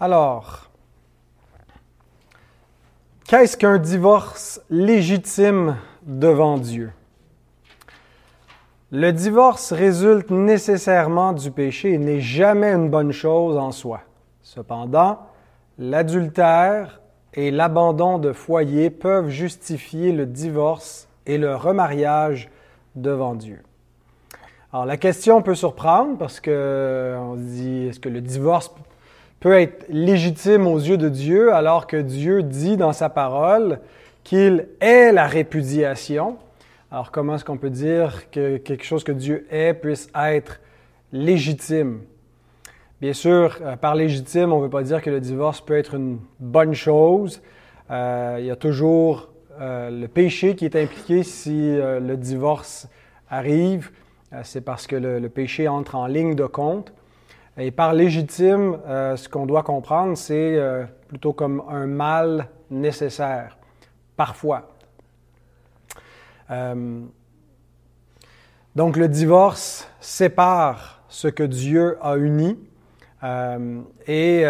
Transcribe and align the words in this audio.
Alors, 0.00 0.70
qu'est-ce 3.26 3.56
qu'un 3.56 3.78
divorce 3.78 4.60
légitime 4.70 5.76
devant 6.04 6.56
Dieu? 6.56 6.92
Le 8.92 9.12
divorce 9.12 9.72
résulte 9.72 10.30
nécessairement 10.30 11.32
du 11.32 11.50
péché 11.50 11.94
et 11.94 11.98
n'est 11.98 12.20
jamais 12.20 12.70
une 12.70 12.90
bonne 12.90 13.10
chose 13.10 13.56
en 13.56 13.72
soi. 13.72 14.02
Cependant, 14.40 15.18
l'adultère 15.80 17.00
et 17.34 17.50
l'abandon 17.50 18.18
de 18.18 18.32
foyer 18.32 18.90
peuvent 18.90 19.30
justifier 19.30 20.12
le 20.12 20.26
divorce 20.26 21.08
et 21.26 21.38
le 21.38 21.56
remariage 21.56 22.50
devant 22.94 23.34
Dieu. 23.34 23.64
Alors 24.72 24.86
la 24.86 24.96
question 24.96 25.42
peut 25.42 25.56
surprendre 25.56 26.18
parce 26.18 26.38
que 26.38 27.16
on 27.18 27.34
se 27.34 27.40
dit 27.40 27.86
est-ce 27.88 27.98
que 27.98 28.08
le 28.08 28.20
divorce 28.20 28.72
peut 29.40 29.58
être 29.60 29.86
légitime 29.88 30.66
aux 30.66 30.78
yeux 30.78 30.96
de 30.96 31.08
Dieu 31.08 31.52
alors 31.52 31.86
que 31.86 31.96
Dieu 31.96 32.42
dit 32.42 32.76
dans 32.76 32.92
sa 32.92 33.08
parole 33.08 33.80
qu'il 34.24 34.68
est 34.80 35.12
la 35.12 35.26
répudiation. 35.26 36.38
Alors 36.90 37.10
comment 37.10 37.36
est-ce 37.36 37.44
qu'on 37.44 37.56
peut 37.56 37.70
dire 37.70 38.30
que 38.30 38.56
quelque 38.56 38.84
chose 38.84 39.04
que 39.04 39.12
Dieu 39.12 39.46
est 39.50 39.74
puisse 39.74 40.08
être 40.14 40.60
légitime? 41.12 42.00
Bien 43.00 43.12
sûr, 43.12 43.58
euh, 43.62 43.76
par 43.76 43.94
légitime, 43.94 44.52
on 44.52 44.58
ne 44.58 44.64
veut 44.64 44.70
pas 44.70 44.82
dire 44.82 45.00
que 45.02 45.10
le 45.10 45.20
divorce 45.20 45.60
peut 45.60 45.78
être 45.78 45.94
une 45.94 46.18
bonne 46.40 46.74
chose. 46.74 47.40
Euh, 47.92 48.38
il 48.40 48.46
y 48.46 48.50
a 48.50 48.56
toujours 48.56 49.28
euh, 49.60 49.88
le 49.88 50.08
péché 50.08 50.56
qui 50.56 50.64
est 50.64 50.74
impliqué 50.74 51.22
si 51.22 51.76
le 51.76 52.16
divorce 52.16 52.88
arrive. 53.30 53.90
C'est 54.42 54.60
parce 54.60 54.86
que 54.86 54.96
le 54.96 55.28
péché 55.28 55.68
entre 55.68 55.94
en 55.94 56.06
ligne 56.06 56.34
de 56.34 56.44
compte. 56.44 56.92
Et 57.60 57.72
par 57.72 57.92
légitime, 57.92 58.78
euh, 58.86 59.16
ce 59.16 59.28
qu'on 59.28 59.44
doit 59.44 59.64
comprendre, 59.64 60.16
c'est 60.16 60.56
euh, 60.56 60.84
plutôt 61.08 61.32
comme 61.32 61.64
un 61.68 61.88
mal 61.88 62.46
nécessaire, 62.70 63.58
parfois. 64.16 64.68
Euh, 66.52 67.00
donc 68.76 68.96
le 68.96 69.08
divorce 69.08 69.90
sépare 69.98 71.02
ce 71.08 71.26
que 71.26 71.42
Dieu 71.42 71.98
a 72.00 72.16
uni 72.16 72.56
et 74.06 74.44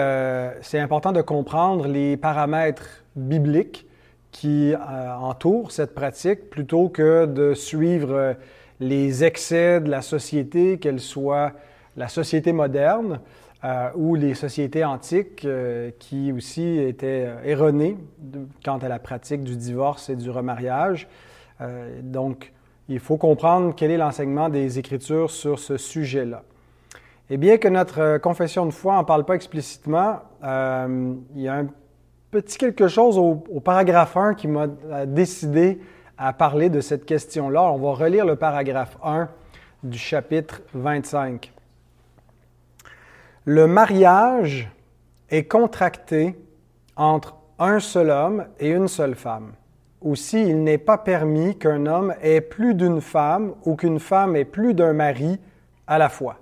c'est 0.61 0.79
important 0.79 1.13
de 1.13 1.23
comprendre 1.23 1.87
les 1.87 2.19
paramètres 2.19 3.03
bibliques 3.17 3.87
qui 4.31 4.75
entourent 4.77 5.73
cette 5.73 5.95
pratique 5.95 6.51
plutôt 6.51 6.91
que 6.91 7.25
de 7.25 7.55
suivre 7.55 8.37
les 8.79 9.25
excès 9.25 9.81
de 9.81 9.91
la 9.91 10.03
société, 10.03 10.79
qu'elle 10.79 11.01
soit 11.01 11.55
la 11.99 12.09
société 12.09 12.53
moderne 12.53 13.21
euh, 13.65 13.91
ou 13.97 14.15
les 14.15 14.35
sociétés 14.35 14.85
antiques 14.85 15.45
euh, 15.45 15.91
qui 15.99 16.31
aussi 16.31 16.79
étaient 16.79 17.25
euh, 17.27 17.43
erronées 17.43 17.99
quant 18.65 18.79
à 18.79 18.89
la 18.89 19.01
pratique 19.01 19.43
du 19.43 19.57
divorce 19.57 20.09
et 20.09 20.17
du 20.17 20.31
remariage. 20.31 21.09
donc, 22.03 22.53
il 22.89 23.01
faut 23.01 23.17
comprendre 23.17 23.75
quel 23.77 23.91
est 23.91 23.97
l'enseignement 23.97 24.49
des 24.49 24.79
Écritures 24.79 25.31
sur 25.31 25.59
ce 25.59 25.77
sujet-là. 25.77 26.45
Et 27.31 27.37
bien 27.37 27.59
que 27.59 27.69
notre 27.69 28.19
confession 28.19 28.65
de 28.65 28.71
foi 28.71 28.95
n'en 28.95 29.05
parle 29.05 29.25
pas 29.25 29.35
explicitement, 29.35 30.21
il 30.41 31.43
y 31.43 31.49
a 31.49 31.55
un 31.55 31.67
petit 32.31 32.59
quelque 32.59 32.87
chose 32.87 33.19
au, 33.19 33.45
au 33.51 33.61
paragraphe 33.61 34.17
1 34.17 34.35
qui 34.35 34.47
m'a 34.47 34.69
décidé 35.05 35.81
à 36.17 36.33
parler 36.33 36.71
de 36.71 36.81
cette 36.81 37.05
question-là. 37.05 37.65
On 37.73 37.79
va 37.79 37.93
relire 37.93 38.25
le 38.25 38.37
paragraphe 38.37 38.97
1 39.03 39.29
du 39.83 39.99
chapitre 39.99 40.63
25. 40.75 41.53
Le 43.51 43.67
mariage 43.67 44.71
est 45.31 45.45
contracté 45.45 46.39
entre 46.97 47.35
un 47.59 47.81
seul 47.81 48.11
homme 48.11 48.45
et 48.61 48.69
une 48.69 48.89
seule 48.89 49.15
femme. 49.15 49.55
Aussi, 50.03 50.43
il 50.43 50.63
n'est 50.63 50.77
pas 50.77 50.99
permis 50.99 51.57
qu'un 51.57 51.87
homme 51.87 52.15
ait 52.21 52.43
plus 52.43 52.75
d'une 52.75 53.01
femme 53.01 53.55
ou 53.65 53.75
qu'une 53.75 54.01
femme 54.01 54.37
ait 54.37 54.45
plus 54.45 54.75
d'un 54.75 54.93
mari 54.93 55.41
à 55.87 55.97
la 55.97 56.11
fois. 56.11 56.37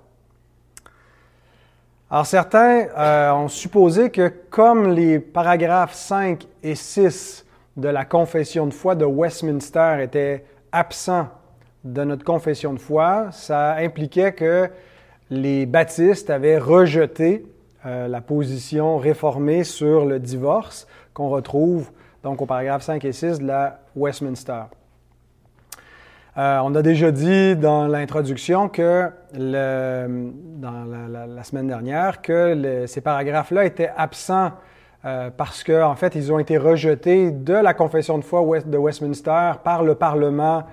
Alors 2.11 2.25
certains 2.25 2.87
euh, 2.97 3.31
ont 3.31 3.47
supposé 3.47 4.09
que 4.09 4.27
comme 4.49 4.91
les 4.91 5.19
paragraphes 5.19 5.93
5 5.93 6.45
et 6.61 6.75
6 6.75 7.45
de 7.77 7.87
la 7.87 8.03
confession 8.03 8.67
de 8.67 8.73
foi 8.73 8.95
de 8.95 9.05
Westminster 9.05 9.99
étaient 10.01 10.43
absents 10.73 11.29
de 11.85 12.03
notre 12.03 12.25
confession 12.25 12.73
de 12.73 12.79
foi, 12.79 13.29
ça 13.31 13.75
impliquait 13.75 14.33
que 14.33 14.69
les 15.29 15.65
baptistes 15.65 16.29
avaient 16.29 16.57
rejeté 16.57 17.45
euh, 17.85 18.07
la 18.07 18.21
position 18.21 18.97
réformée 18.97 19.63
sur 19.63 20.05
le 20.05 20.19
divorce 20.19 20.87
qu'on 21.13 21.29
retrouve 21.29 21.91
donc 22.23 22.41
au 22.41 22.45
paragraphe 22.45 22.83
5 22.83 23.03
et 23.05 23.11
6 23.11 23.39
de 23.39 23.47
la 23.47 23.79
Westminster. 23.95 24.63
Euh, 26.37 26.59
on 26.63 26.75
a 26.75 26.81
déjà 26.81 27.11
dit 27.11 27.55
dans 27.55 27.87
l'introduction 27.87 28.69
que 28.69 29.09
dans 29.33 30.85
la, 31.09 31.43
semaine 31.43 31.67
dernière 31.67 32.21
que 32.21 32.85
ces 32.85 33.01
paragraphes-là 33.01 33.65
étaient 33.65 33.91
absents 33.95 34.51
euh, 35.05 35.29
parce 35.35 35.63
qu'en 35.63 35.91
en 35.91 35.95
fait, 35.95 36.15
ils 36.15 36.31
ont 36.31 36.39
été 36.39 36.57
rejetés 36.57 37.31
de 37.31 37.53
la 37.53 37.73
confession 37.73 38.17
de 38.17 38.23
foi 38.23 38.41
de 38.65 38.77
Westminster 38.77 39.53
par 39.63 39.83
le 39.83 39.95
Parlement 39.95 40.63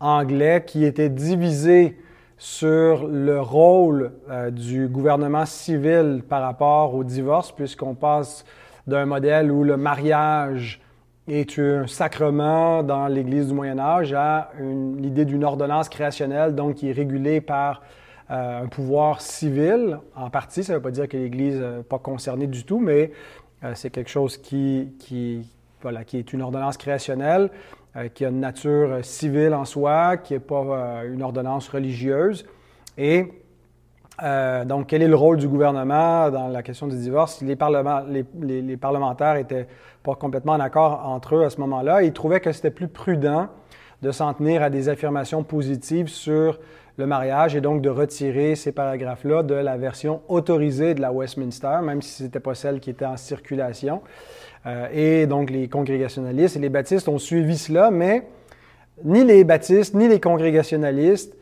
anglais 0.00 0.64
qui 0.66 0.84
était 0.84 1.08
divisé 1.08 1.96
sur 2.44 3.08
le 3.08 3.40
rôle 3.40 4.12
euh, 4.28 4.50
du 4.50 4.86
gouvernement 4.86 5.46
civil 5.46 6.22
par 6.28 6.42
rapport 6.42 6.94
au 6.94 7.02
divorce, 7.02 7.50
puisqu'on 7.52 7.94
passe 7.94 8.44
d'un 8.86 9.06
modèle 9.06 9.50
où 9.50 9.64
le 9.64 9.78
mariage 9.78 10.78
est 11.26 11.58
un 11.58 11.86
sacrement 11.86 12.82
dans 12.82 13.06
l'Église 13.06 13.48
du 13.48 13.54
Moyen 13.54 13.78
Âge 13.78 14.12
à 14.12 14.50
l'idée 14.60 15.24
d'une 15.24 15.42
ordonnance 15.42 15.88
créationnelle, 15.88 16.54
donc 16.54 16.74
qui 16.74 16.90
est 16.90 16.92
régulée 16.92 17.40
par 17.40 17.80
euh, 18.30 18.64
un 18.64 18.66
pouvoir 18.66 19.22
civil 19.22 19.98
en 20.14 20.28
partie. 20.28 20.62
Ça 20.64 20.74
ne 20.74 20.76
veut 20.76 20.82
pas 20.82 20.90
dire 20.90 21.08
que 21.08 21.16
l'Église 21.16 21.58
n'est 21.58 21.82
pas 21.82 21.98
concernée 21.98 22.46
du 22.46 22.64
tout, 22.64 22.78
mais 22.78 23.12
euh, 23.64 23.72
c'est 23.74 23.88
quelque 23.88 24.10
chose 24.10 24.36
qui, 24.36 25.50
voilà, 25.80 26.04
qui 26.04 26.18
est 26.18 26.30
une 26.34 26.42
ordonnance 26.42 26.76
créationnelle 26.76 27.48
euh, 27.96 28.08
qui 28.08 28.24
a 28.24 28.28
une 28.28 28.40
nature 28.40 28.90
euh, 28.90 29.02
civile 29.02 29.54
en 29.54 29.64
soi, 29.64 30.16
qui 30.16 30.32
n'est 30.32 30.40
pas 30.40 30.64
euh, 30.64 31.14
une 31.14 31.22
ordonnance 31.22 31.68
religieuse. 31.68 32.44
Et 32.98 33.26
donc, 34.66 34.86
quel 34.86 35.02
est 35.02 35.08
le 35.08 35.16
rôle 35.16 35.38
du 35.38 35.48
gouvernement 35.48 36.30
dans 36.30 36.46
la 36.46 36.62
question 36.62 36.86
du 36.86 36.96
divorce? 36.96 37.42
Les, 37.42 37.56
les, 38.62 38.76
parlementaires 38.76 39.34
n'étaient 39.34 39.66
pas 40.04 40.14
complètement 40.14 40.52
en 40.52 40.60
accord 40.60 41.04
entre 41.04 41.34
eux 41.34 41.44
à 41.44 41.50
ce 41.50 41.60
moment-là. 41.60 42.02
Ils 42.02 42.12
trouvaient 42.12 42.38
que 42.38 42.52
c'était 42.52 42.70
plus 42.70 42.86
prudent 42.86 43.48
de 44.02 44.12
s'en 44.12 44.32
tenir 44.32 44.62
à 44.62 44.70
des 44.70 44.88
affirmations 44.88 45.42
positives 45.42 46.06
sur 46.06 46.60
le 46.96 47.06
mariage 47.06 47.56
et 47.56 47.60
donc 47.60 47.82
de 47.82 47.88
retirer 47.88 48.54
ces 48.54 48.70
paragraphes-là 48.70 49.42
de 49.42 49.54
la 49.54 49.76
version 49.76 50.22
autorisée 50.28 50.94
de 50.94 51.00
la 51.00 51.12
Westminster, 51.12 51.78
même 51.82 52.02
si 52.02 52.10
ce 52.10 52.22
n'était 52.22 52.40
pas 52.40 52.54
celle 52.54 52.78
qui 52.78 52.90
était 52.90 53.06
en 53.06 53.16
circulation. 53.16 54.02
Euh, 54.66 54.88
et 54.92 55.26
donc 55.26 55.50
les 55.50 55.68
congrégationalistes 55.68 56.56
et 56.56 56.60
les 56.60 56.68
baptistes 56.68 57.08
ont 57.08 57.18
suivi 57.18 57.58
cela, 57.58 57.90
mais 57.90 58.26
ni 59.04 59.24
les 59.24 59.44
baptistes 59.44 59.94
ni 59.94 60.08
les 60.08 60.20
congrégationalistes 60.20 61.36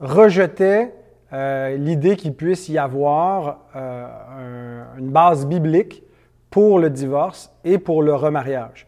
rejetaient 0.00 0.92
euh, 1.32 1.76
l'idée 1.76 2.16
qu'il 2.16 2.34
puisse 2.34 2.68
y 2.68 2.78
avoir 2.78 3.60
euh, 3.74 4.84
une 4.98 5.10
base 5.10 5.46
biblique 5.46 6.02
pour 6.50 6.78
le 6.78 6.90
divorce 6.90 7.50
et 7.64 7.78
pour 7.78 8.02
le 8.02 8.14
remariage. 8.14 8.86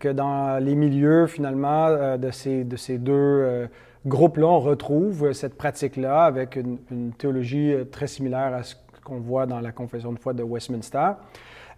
que 0.00 0.08
dans 0.08 0.58
les 0.62 0.74
milieux, 0.74 1.26
finalement, 1.28 2.18
de, 2.18 2.30
ces, 2.32 2.64
de 2.64 2.76
ces 2.76 2.98
deux 2.98 3.68
groupes-là, 4.04 4.48
on 4.48 4.58
retrouve 4.58 5.32
cette 5.32 5.56
pratique-là 5.56 6.24
avec 6.24 6.56
une, 6.56 6.78
une, 6.90 7.12
théologie 7.12 7.72
très 7.92 8.08
similaire 8.08 8.52
à 8.52 8.64
ce 8.64 8.74
qu'on 9.04 9.20
voit 9.20 9.46
dans 9.46 9.60
la 9.60 9.70
Confession 9.70 10.12
de 10.12 10.18
foi 10.18 10.34
de 10.34 10.42
Westminster. 10.42 11.12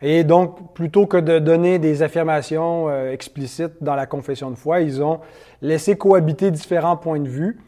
Et 0.03 0.25
donc, 0.25 0.75
plutôt 0.75 1.07
que 1.07 1.17
de 1.17 1.39
donner 1.39 1.79
des 1.79 2.03
affirmations 2.03 2.89
euh, 2.89 3.13
explicites 3.13 3.83
dans 3.83 3.95
la 3.95 4.07
confession 4.07 4.51
de 4.51 4.57
foi, 4.57 4.81
ils 4.81 5.03
ont 5.03 5.21
laissé 5.63 5.97
cohabiter 5.97 6.51
différents 6.51 6.97
points 6.97 7.21
de 7.21 7.29
vue. 7.29 7.59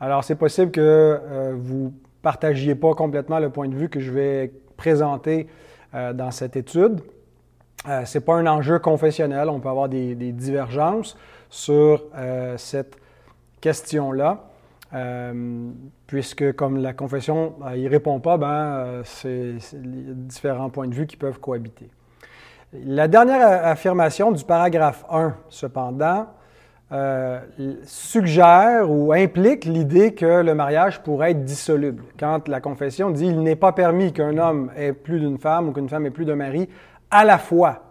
Alors, 0.00 0.24
c'est 0.24 0.34
possible 0.34 0.70
que 0.70 0.80
euh, 0.80 1.54
vous 1.56 1.92
partagiez 2.22 2.74
pas 2.74 2.94
complètement 2.94 3.38
le 3.38 3.50
point 3.50 3.68
de 3.68 3.74
vue 3.74 3.88
que 3.88 4.00
je 4.00 4.10
vais 4.10 4.52
présenter 4.76 5.46
euh, 5.94 6.12
dans 6.12 6.30
cette 6.30 6.56
étude. 6.56 7.00
Ce 7.86 8.18
n'est 8.18 8.24
pas 8.24 8.34
un 8.34 8.46
enjeu 8.48 8.80
confessionnel, 8.80 9.48
on 9.48 9.60
peut 9.60 9.68
avoir 9.68 9.88
des 9.88 10.32
divergences 10.32 11.16
sur 11.48 12.02
cette 12.56 12.96
question-là. 13.60 14.42
Euh, 14.94 15.70
puisque 16.06 16.52
comme 16.52 16.76
la 16.76 16.92
confession 16.92 17.54
n'y 17.74 17.86
euh, 17.86 17.90
répond 17.90 18.20
pas, 18.20 18.36
ben, 18.36 18.46
euh, 18.46 19.02
c'est 19.04 19.56
différents 19.82 20.70
points 20.70 20.86
de 20.86 20.94
vue 20.94 21.06
qui 21.06 21.16
peuvent 21.16 21.40
cohabiter. 21.40 21.90
La 22.72 23.08
dernière 23.08 23.66
affirmation 23.66 24.30
du 24.30 24.44
paragraphe 24.44 25.04
1, 25.10 25.34
cependant, 25.48 26.28
euh, 26.92 27.40
suggère 27.84 28.88
ou 28.88 29.12
implique 29.12 29.64
l'idée 29.64 30.14
que 30.14 30.42
le 30.42 30.54
mariage 30.54 31.02
pourrait 31.02 31.32
être 31.32 31.44
dissoluble. 31.44 32.04
Quand 32.16 32.46
la 32.46 32.60
confession 32.60 33.10
dit 33.10 33.26
il 33.26 33.42
n'est 33.42 33.56
pas 33.56 33.72
permis 33.72 34.12
qu'un 34.12 34.38
homme 34.38 34.70
ait 34.76 34.92
plus 34.92 35.18
d'une 35.18 35.38
femme 35.38 35.68
ou 35.68 35.72
qu'une 35.72 35.88
femme 35.88 36.06
ait 36.06 36.10
plus 36.10 36.24
d'un 36.24 36.36
mari 36.36 36.68
à 37.10 37.24
la 37.24 37.38
fois. 37.38 37.82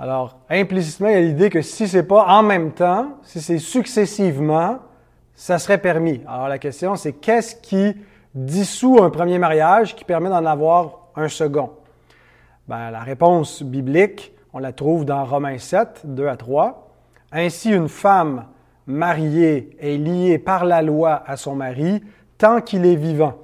Alors, 0.00 0.40
implicitement, 0.50 1.08
il 1.08 1.12
y 1.12 1.16
a 1.16 1.20
l'idée 1.20 1.50
que 1.50 1.62
si 1.62 1.86
c'est 1.86 2.02
pas 2.02 2.24
en 2.26 2.42
même 2.42 2.72
temps, 2.72 3.18
si 3.22 3.40
c'est 3.40 3.58
successivement, 3.58 4.80
ça 5.34 5.58
serait 5.58 5.78
permis. 5.78 6.20
Alors, 6.28 6.48
la 6.48 6.58
question, 6.58 6.96
c'est 6.96 7.12
qu'est-ce 7.12 7.56
qui 7.56 7.96
dissout 8.34 9.02
un 9.02 9.10
premier 9.10 9.38
mariage 9.38 9.94
qui 9.94 10.04
permet 10.04 10.28
d'en 10.30 10.44
avoir 10.46 11.08
un 11.16 11.28
second? 11.28 11.70
Ben, 12.68 12.90
la 12.90 13.00
réponse 13.00 13.62
biblique, 13.62 14.32
on 14.52 14.58
la 14.58 14.72
trouve 14.72 15.04
dans 15.04 15.24
Romains 15.24 15.58
7, 15.58 16.02
2 16.04 16.28
à 16.28 16.36
3. 16.36 16.90
Ainsi, 17.32 17.70
une 17.72 17.88
femme 17.88 18.46
mariée 18.86 19.76
est 19.80 19.96
liée 19.96 20.38
par 20.38 20.64
la 20.64 20.82
loi 20.82 21.22
à 21.26 21.36
son 21.36 21.54
mari 21.54 22.02
tant 22.38 22.60
qu'il 22.60 22.86
est 22.86 22.96
vivant. 22.96 23.34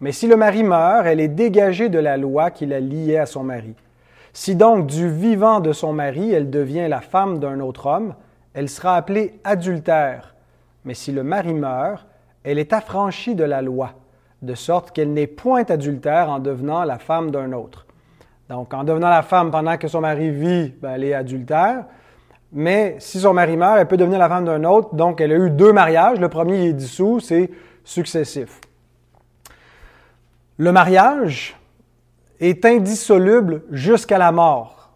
Mais 0.00 0.12
si 0.12 0.26
le 0.26 0.36
mari 0.36 0.62
meurt, 0.62 1.06
elle 1.06 1.20
est 1.20 1.28
dégagée 1.28 1.88
de 1.88 1.98
la 1.98 2.16
loi 2.16 2.50
qui 2.50 2.66
la 2.66 2.80
liée 2.80 3.18
à 3.18 3.26
son 3.26 3.42
mari. 3.42 3.74
Si 4.32 4.54
donc 4.54 4.86
du 4.86 5.10
vivant 5.10 5.60
de 5.60 5.72
son 5.72 5.92
mari, 5.92 6.32
elle 6.32 6.50
devient 6.50 6.86
la 6.88 7.00
femme 7.00 7.38
d'un 7.38 7.60
autre 7.60 7.86
homme, 7.86 8.14
elle 8.54 8.68
sera 8.68 8.96
appelée 8.96 9.40
adultère. 9.42 10.34
Mais 10.84 10.94
si 10.94 11.12
le 11.12 11.22
mari 11.22 11.54
meurt, 11.54 12.06
elle 12.44 12.58
est 12.58 12.72
affranchie 12.72 13.34
de 13.34 13.44
la 13.44 13.62
loi, 13.62 13.92
de 14.42 14.54
sorte 14.54 14.92
qu'elle 14.92 15.12
n'est 15.12 15.26
point 15.26 15.64
adultère 15.68 16.30
en 16.30 16.38
devenant 16.38 16.84
la 16.84 16.98
femme 16.98 17.30
d'un 17.30 17.52
autre. 17.52 17.86
Donc, 18.48 18.72
en 18.72 18.84
devenant 18.84 19.10
la 19.10 19.22
femme 19.22 19.50
pendant 19.50 19.76
que 19.76 19.88
son 19.88 20.00
mari 20.00 20.30
vit, 20.30 20.74
ben, 20.80 20.92
elle 20.94 21.04
est 21.04 21.14
adultère. 21.14 21.84
Mais 22.52 22.96
si 22.98 23.20
son 23.20 23.34
mari 23.34 23.56
meurt, 23.56 23.78
elle 23.78 23.86
peut 23.86 23.98
devenir 23.98 24.18
la 24.18 24.28
femme 24.28 24.46
d'un 24.46 24.64
autre. 24.64 24.94
Donc, 24.94 25.20
elle 25.20 25.32
a 25.32 25.36
eu 25.36 25.50
deux 25.50 25.72
mariages. 25.72 26.18
Le 26.18 26.28
premier 26.28 26.68
est 26.68 26.72
dissous, 26.72 27.20
c'est 27.20 27.50
successif. 27.84 28.60
Le 30.56 30.72
mariage 30.72 31.56
est 32.40 32.64
indissoluble 32.64 33.62
jusqu'à 33.70 34.18
la 34.18 34.32
mort, 34.32 34.90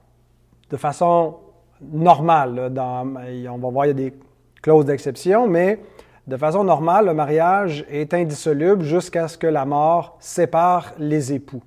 de 0.71 0.77
façon 0.77 1.37
normale. 1.81 2.73
on 2.79 3.59
va 3.59 3.71
voir, 3.71 3.87
il 3.87 3.89
y 3.89 3.91
a 3.91 3.95
des 3.95 4.15
clauses 4.63 4.87
d'exception, 4.87 5.49
mais 5.49 5.81
de 6.29 6.37
façon 6.37 6.63
normale, 6.63 7.07
le 7.07 7.15
mariage 7.15 7.85
est 7.91 8.15
indissoluble 8.15 8.85
jusqu'à 8.85 9.27
ce 9.27 9.37
que 9.37 9.49
la 9.49 9.65
mort 9.65 10.17
sépare 10.21 10.93
les 10.99 11.33
époux. 11.33 11.63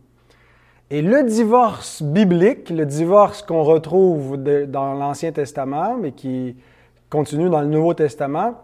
Et 0.90 1.02
le 1.02 1.24
divorce 1.24 2.02
biblique, 2.02 2.70
le 2.70 2.86
divorce 2.86 3.42
qu'on 3.42 3.64
retrouve 3.64 4.38
dans 4.38 4.94
l'Ancien 4.94 5.32
Testament, 5.32 5.98
mais 6.00 6.14
qui 6.14 6.56
continue 7.10 7.50
dans 7.50 7.62
le 7.62 7.68
Nouveau 7.68 7.94
Testament, 7.94 8.56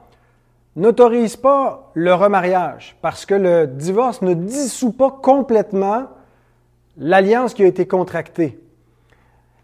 n'autorise 0.76 1.36
pas 1.36 1.92
le 1.94 2.14
remariage, 2.14 2.96
parce 3.02 3.26
que 3.26 3.36
le 3.36 3.68
divorce 3.68 4.22
ne 4.22 4.34
dissout 4.34 4.94
pas 4.94 5.12
complètement 5.12 6.08
l'alliance 6.98 7.54
qui 7.54 7.64
a 7.64 7.68
été 7.68 7.86
contractée. 7.86 8.60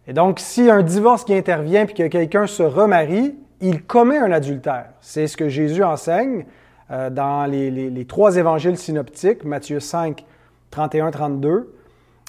Et 0.08 0.14
donc, 0.14 0.40
si 0.40 0.70
un 0.70 0.82
divorce 0.82 1.24
qui 1.24 1.34
intervient 1.34 1.86
puis 1.86 1.96
que 1.96 2.08
quelqu'un 2.08 2.48
se 2.48 2.64
remarie, 2.64 3.36
il 3.62 3.84
commet 3.84 4.18
un 4.18 4.32
adultère. 4.32 4.88
C'est 5.02 5.28
ce 5.28 5.38
que 5.38 5.50
Jésus 5.50 5.84
enseigne 5.84 6.46
euh, 6.92 7.10
dans 7.10 7.50
les, 7.50 8.06
trois 8.08 8.38
évangiles 8.38 8.78
synoptiques, 8.78 9.44
Matthieu 9.44 9.80
5, 9.80 10.26
31, 10.72 11.12
32. 11.12 11.74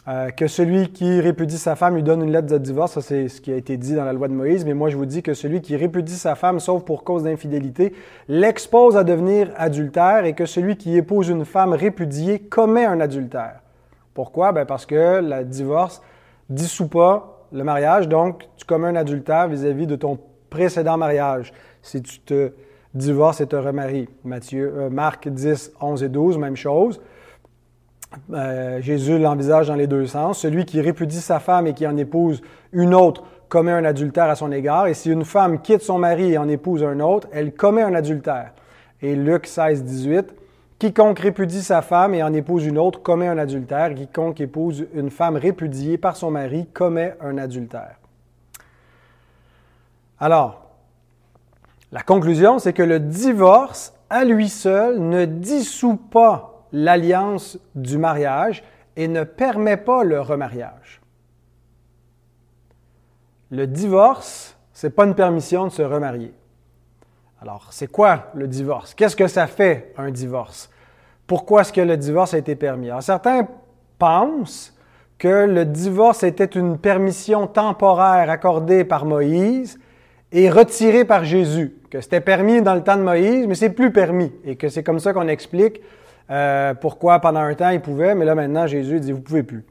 Euh, 0.06 0.30
que 0.30 0.46
celui 0.46 0.90
qui 0.90 1.20
répudie 1.20 1.58
sa 1.58 1.76
femme 1.76 1.94
lui 1.94 2.02
donne 2.02 2.22
une 2.22 2.32
lettre 2.32 2.46
de 2.46 2.56
divorce, 2.56 2.92
ça 2.92 3.02
c'est 3.02 3.28
ce 3.28 3.42
qui 3.42 3.52
a 3.52 3.56
été 3.56 3.76
dit 3.76 3.94
dans 3.94 4.06
la 4.06 4.14
loi 4.14 4.26
de 4.28 4.32
Moïse, 4.32 4.64
mais 4.64 4.72
moi 4.72 4.88
je 4.88 4.96
vous 4.96 5.04
dis 5.04 5.22
que 5.22 5.34
celui 5.34 5.60
qui 5.60 5.76
répudie 5.76 6.14
sa 6.14 6.34
femme, 6.34 6.60
sauf 6.60 6.82
pour 6.82 7.04
cause 7.04 7.24
d'infidélité, 7.24 7.92
l'expose 8.26 8.96
à 8.96 9.04
devenir 9.04 9.50
adultère 9.54 10.24
et 10.24 10.32
que 10.32 10.46
celui 10.46 10.78
qui 10.78 10.96
épouse 10.96 11.28
une 11.28 11.44
femme 11.44 11.74
répudiée 11.74 12.38
commet 12.38 12.86
un 12.86 13.00
adultère. 13.00 13.60
Pourquoi? 14.14 14.52
Ben 14.52 14.64
parce 14.64 14.86
que 14.86 15.20
le 15.20 15.44
divorce 15.44 16.00
dissout 16.48 16.88
pas 16.88 17.46
le 17.52 17.62
mariage, 17.62 18.08
donc 18.08 18.48
tu 18.56 18.64
commets 18.64 18.88
un 18.88 18.96
adultère 18.96 19.48
vis-à-vis 19.48 19.86
de 19.86 19.96
ton 19.96 20.18
précédent 20.50 20.96
mariage 20.96 21.52
si 21.82 22.02
tu 22.02 22.20
te 22.20 22.52
divorces 22.94 23.40
et 23.40 23.46
te 23.46 23.56
remaries. 23.56 24.08
Matthieu, 24.24 24.72
euh, 24.76 24.90
Marc 24.90 25.28
10, 25.28 25.72
11 25.80 26.02
et 26.02 26.08
12, 26.08 26.38
même 26.38 26.56
chose. 26.56 27.00
Euh, 28.32 28.80
Jésus 28.80 29.18
l'envisage 29.18 29.68
dans 29.68 29.74
les 29.74 29.86
deux 29.86 30.06
sens. 30.06 30.38
Celui 30.38 30.64
qui 30.64 30.80
répudie 30.80 31.20
sa 31.20 31.40
femme 31.40 31.66
et 31.66 31.74
qui 31.74 31.86
en 31.86 31.96
épouse 31.96 32.40
une 32.72 32.94
autre 32.94 33.24
commet 33.48 33.72
un 33.72 33.84
adultère 33.84 34.30
à 34.30 34.34
son 34.34 34.52
égard. 34.52 34.86
Et 34.86 34.94
si 34.94 35.10
une 35.10 35.24
femme 35.24 35.60
quitte 35.60 35.82
son 35.82 35.98
mari 35.98 36.32
et 36.32 36.38
en 36.38 36.48
épouse 36.48 36.82
un 36.82 37.00
autre, 37.00 37.28
elle 37.32 37.52
commet 37.52 37.82
un 37.82 37.94
adultère. 37.94 38.52
Et 39.00 39.14
Luc 39.14 39.46
16, 39.46 39.84
18. 39.84 40.34
Quiconque 40.78 41.18
répudie 41.18 41.62
sa 41.62 41.82
femme 41.82 42.14
et 42.14 42.22
en 42.22 42.32
épouse 42.32 42.64
une 42.64 42.78
autre 42.78 43.02
commet 43.02 43.26
un 43.26 43.38
adultère. 43.38 43.94
Quiconque 43.94 44.40
épouse 44.40 44.86
une 44.94 45.10
femme 45.10 45.36
répudiée 45.36 45.98
par 45.98 46.16
son 46.16 46.30
mari 46.30 46.66
commet 46.72 47.14
un 47.20 47.36
adultère. 47.36 47.96
Alors, 50.20 50.66
la 51.92 52.02
conclusion, 52.02 52.58
c'est 52.58 52.72
que 52.72 52.82
le 52.82 53.00
divorce, 53.00 53.94
à 54.10 54.24
lui 54.24 54.48
seul, 54.48 54.98
ne 54.98 55.24
dissout 55.24 55.96
pas 55.96 56.66
l'alliance 56.72 57.58
du 57.74 57.98
mariage 57.98 58.62
et 58.96 59.08
ne 59.08 59.24
permet 59.24 59.76
pas 59.76 60.02
le 60.04 60.20
remariage. 60.20 61.00
Le 63.50 63.66
divorce, 63.66 64.56
ce 64.74 64.86
n'est 64.86 64.92
pas 64.92 65.06
une 65.06 65.14
permission 65.14 65.66
de 65.66 65.72
se 65.72 65.82
remarier. 65.82 66.34
Alors, 67.40 67.68
c'est 67.70 67.86
quoi 67.86 68.26
le 68.34 68.48
divorce? 68.48 68.94
Qu'est-ce 68.94 69.16
que 69.16 69.28
ça 69.28 69.46
fait 69.46 69.94
un 69.96 70.10
divorce? 70.10 70.68
Pourquoi 71.26 71.62
est-ce 71.62 71.72
que 71.72 71.80
le 71.80 71.96
divorce 71.96 72.34
a 72.34 72.38
été 72.38 72.56
permis? 72.56 72.90
Alors, 72.90 73.02
certains 73.02 73.46
pensent 73.98 74.74
que 75.16 75.46
le 75.46 75.64
divorce 75.64 76.22
était 76.22 76.44
une 76.44 76.78
permission 76.78 77.46
temporaire 77.46 78.28
accordée 78.28 78.84
par 78.84 79.04
Moïse 79.04 79.78
et 80.32 80.50
retirée 80.50 81.04
par 81.04 81.24
Jésus, 81.24 81.74
que 81.90 82.00
c'était 82.00 82.20
permis 82.20 82.60
dans 82.60 82.74
le 82.74 82.82
temps 82.82 82.96
de 82.96 83.02
Moïse, 83.02 83.46
mais 83.46 83.54
c'est 83.54 83.70
plus 83.70 83.92
permis, 83.92 84.32
et 84.44 84.56
que 84.56 84.68
c'est 84.68 84.82
comme 84.82 85.00
ça 85.00 85.12
qu'on 85.12 85.28
explique 85.28 85.80
euh, 86.30 86.74
pourquoi 86.74 87.20
pendant 87.20 87.40
un 87.40 87.54
temps 87.54 87.70
il 87.70 87.80
pouvait, 87.80 88.14
mais 88.14 88.24
là 88.24 88.34
maintenant 88.34 88.66
Jésus 88.66 89.00
dit 89.00 89.12
vous 89.12 89.20
pouvez 89.20 89.42
plus. 89.42 89.64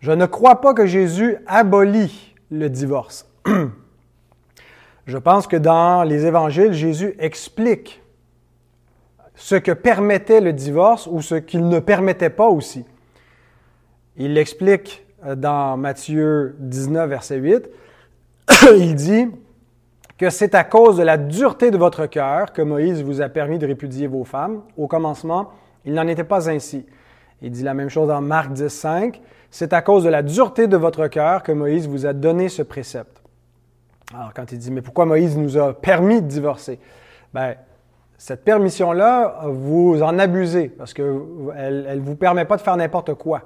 Je 0.00 0.12
ne 0.12 0.26
crois 0.26 0.60
pas 0.60 0.72
que 0.72 0.86
Jésus 0.86 1.36
abolit 1.46 2.34
le 2.50 2.70
divorce. 2.70 3.28
Je 5.06 5.18
pense 5.18 5.46
que 5.46 5.56
dans 5.56 6.02
les 6.02 6.26
évangiles, 6.26 6.72
Jésus 6.72 7.14
explique 7.18 8.02
ce 9.34 9.54
que 9.54 9.72
permettait 9.72 10.40
le 10.40 10.52
divorce 10.52 11.06
ou 11.06 11.20
ce 11.22 11.34
qu'il 11.36 11.68
ne 11.68 11.78
permettait 11.78 12.30
pas 12.30 12.48
aussi. 12.48 12.84
Il 14.16 14.34
l'explique 14.34 15.06
euh, 15.24 15.36
dans 15.36 15.76
Matthieu 15.76 16.56
19, 16.58 17.08
verset 17.08 17.36
8. 17.36 17.68
Il 18.76 18.94
dit, 18.94 19.28
que 20.18 20.30
c'est 20.30 20.54
à 20.54 20.64
cause 20.64 20.96
de 20.96 21.02
la 21.02 21.18
dureté 21.18 21.70
de 21.70 21.76
votre 21.76 22.06
cœur 22.06 22.52
que 22.52 22.62
Moïse 22.62 23.02
vous 23.02 23.20
a 23.20 23.28
permis 23.28 23.58
de 23.58 23.66
répudier 23.66 24.06
vos 24.06 24.24
femmes. 24.24 24.62
Au 24.76 24.86
commencement, 24.86 25.50
il 25.84 25.92
n'en 25.92 26.06
était 26.08 26.24
pas 26.24 26.48
ainsi. 26.48 26.86
Il 27.42 27.50
dit 27.50 27.62
la 27.62 27.74
même 27.74 27.90
chose 27.90 28.08
dans 28.08 28.22
Marc 28.22 28.52
10, 28.52 28.68
5. 28.68 29.20
C'est 29.50 29.72
à 29.72 29.82
cause 29.82 30.04
de 30.04 30.08
la 30.08 30.22
dureté 30.22 30.68
de 30.68 30.76
votre 30.76 31.06
cœur 31.08 31.42
que 31.42 31.52
Moïse 31.52 31.86
vous 31.86 32.06
a 32.06 32.12
donné 32.14 32.48
ce 32.48 32.62
précepte. 32.62 33.22
Alors, 34.14 34.32
quand 34.34 34.52
il 34.52 34.58
dit, 34.58 34.70
mais 34.70 34.80
pourquoi 34.80 35.04
Moïse 35.04 35.36
nous 35.36 35.58
a 35.58 35.74
permis 35.74 36.22
de 36.22 36.26
divorcer? 36.26 36.78
Bien, 37.34 37.54
cette 38.16 38.44
permission-là, 38.44 39.42
vous 39.44 40.00
en 40.02 40.18
abusez 40.18 40.68
parce 40.68 40.94
qu'elle 40.94 41.04
ne 41.06 42.00
vous 42.00 42.16
permet 42.16 42.46
pas 42.46 42.56
de 42.56 42.62
faire 42.62 42.76
n'importe 42.76 43.14
quoi. 43.14 43.42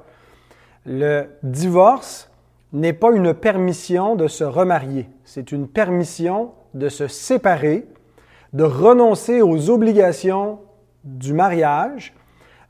Le 0.87 1.27
divorce 1.43 2.30
n'est 2.73 2.93
pas 2.93 3.11
une 3.13 3.35
permission 3.35 4.15
de 4.15 4.29
se 4.29 4.45
remarier, 4.45 5.09
c'est 5.25 5.53
une 5.53 5.69
permission 5.69 6.53
de 6.75 6.89
se 6.89 7.09
séparer, 7.09 7.87
de 8.53 8.65
renoncer 8.65 9.43
aux 9.43 9.71
obligations 9.71 10.61
du 11.05 11.33
mariage. 11.33 12.15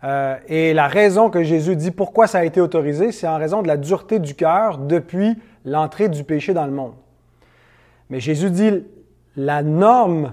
Euh, 0.02 0.36
et 0.48 0.72
la 0.72 0.88
raison 0.88 1.28
que 1.28 1.42
Jésus 1.42 1.76
dit 1.76 1.90
pourquoi 1.90 2.26
ça 2.26 2.38
a 2.38 2.44
été 2.44 2.60
autorisé, 2.60 3.12
c'est 3.12 3.28
en 3.28 3.36
raison 3.36 3.60
de 3.60 3.68
la 3.68 3.76
dureté 3.76 4.18
du 4.18 4.34
cœur 4.34 4.78
depuis 4.78 5.36
l'entrée 5.66 6.08
du 6.08 6.24
péché 6.24 6.54
dans 6.54 6.64
le 6.64 6.72
monde. 6.72 6.94
Mais 8.08 8.20
Jésus 8.20 8.50
dit 8.50 8.84
la 9.36 9.62
norme 9.62 10.32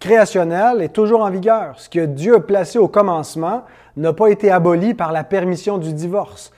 créationnelle 0.00 0.82
est 0.82 0.92
toujours 0.92 1.22
en 1.22 1.30
vigueur. 1.30 1.78
Ce 1.78 1.88
que 1.88 2.04
Dieu 2.04 2.36
a 2.36 2.40
placé 2.40 2.78
au 2.78 2.88
commencement 2.88 3.62
n'a 3.96 4.12
pas 4.12 4.28
été 4.28 4.50
aboli 4.50 4.92
par 4.94 5.12
la 5.12 5.24
permission 5.24 5.78
du 5.78 5.92
divorce. 5.92 6.52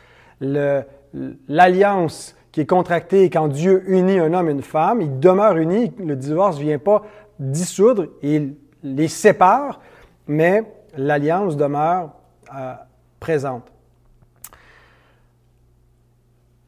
L'alliance 1.48 2.34
qui 2.52 2.60
est 2.60 2.66
contracté 2.66 3.30
quand 3.30 3.48
Dieu 3.48 3.84
unit 3.86 4.18
un 4.18 4.32
homme 4.32 4.48
et 4.48 4.52
une 4.52 4.62
femme, 4.62 5.00
il 5.00 5.20
demeure 5.20 5.56
uni, 5.56 5.92
le 5.98 6.16
divorce 6.16 6.58
ne 6.58 6.62
vient 6.62 6.78
pas 6.78 7.02
dissoudre, 7.38 8.06
il 8.22 8.54
les 8.82 9.08
sépare, 9.08 9.80
mais 10.26 10.64
l'alliance 10.96 11.56
demeure 11.56 12.12
euh, 12.54 12.74
présente. 13.20 13.70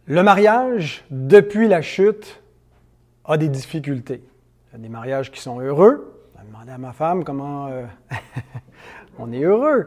Le 0.06 0.22
mariage, 0.22 1.04
depuis 1.10 1.68
la 1.68 1.82
chute, 1.82 2.42
a 3.24 3.36
des 3.36 3.48
difficultés. 3.48 4.22
Il 4.68 4.72
y 4.72 4.76
a 4.76 4.78
des 4.82 4.88
mariages 4.88 5.30
qui 5.30 5.40
sont 5.40 5.60
heureux. 5.60 6.20
Je 6.34 6.40
vais 6.40 6.46
demander 6.48 6.72
à 6.72 6.78
ma 6.78 6.92
femme 6.92 7.22
comment 7.22 7.68
euh, 7.68 7.84
on 9.18 9.32
est 9.32 9.42
heureux. 9.42 9.86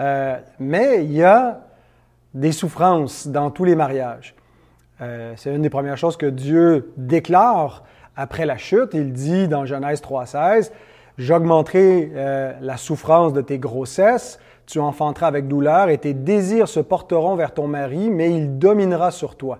Euh, 0.00 0.38
mais 0.58 1.04
il 1.04 1.12
y 1.12 1.22
a 1.22 1.62
des 2.34 2.52
souffrances 2.52 3.26
dans 3.26 3.50
tous 3.50 3.64
les 3.64 3.74
mariages. 3.74 4.34
Euh, 5.00 5.32
c'est 5.36 5.54
une 5.54 5.62
des 5.62 5.70
premières 5.70 5.96
choses 5.96 6.16
que 6.16 6.26
Dieu 6.26 6.92
déclare 6.96 7.84
après 8.16 8.46
la 8.46 8.56
chute. 8.56 8.90
Il 8.94 9.12
dit 9.12 9.48
dans 9.48 9.64
Genèse 9.64 10.00
3.16, 10.00 10.72
J'augmenterai 11.18 12.12
la 12.60 12.76
souffrance 12.76 13.32
de 13.32 13.40
tes 13.40 13.58
grossesses, 13.58 14.38
tu 14.68 14.78
enfanteras 14.78 15.26
avec 15.26 15.48
douleur 15.48 15.88
et 15.88 15.98
tes 15.98 16.14
désirs 16.14 16.68
se 16.68 16.78
porteront 16.78 17.34
vers 17.34 17.54
ton 17.54 17.66
mari, 17.66 18.10
mais 18.10 18.30
il 18.30 18.58
dominera 18.58 19.10
sur 19.10 19.34
toi. 19.34 19.58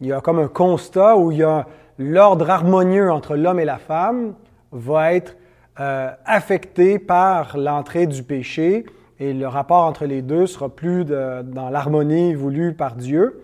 Il 0.00 0.08
y 0.08 0.12
a 0.12 0.20
comme 0.20 0.40
un 0.40 0.48
constat 0.48 1.16
où 1.16 1.30
il 1.30 1.38
y 1.38 1.42
a 1.42 1.66
l'ordre 1.98 2.50
harmonieux 2.50 3.12
entre 3.12 3.36
l'homme 3.36 3.60
et 3.60 3.64
la 3.64 3.78
femme 3.78 4.34
va 4.72 5.14
être 5.14 5.36
euh, 5.78 6.10
affecté 6.24 6.98
par 6.98 7.56
l'entrée 7.56 8.06
du 8.06 8.22
péché 8.22 8.86
et 9.20 9.32
le 9.32 9.46
rapport 9.46 9.84
entre 9.84 10.04
les 10.04 10.20
deux 10.20 10.46
sera 10.46 10.68
plus 10.68 11.04
dans 11.04 11.70
l'harmonie 11.70 12.34
voulue 12.34 12.72
par 12.72 12.96
Dieu. 12.96 13.42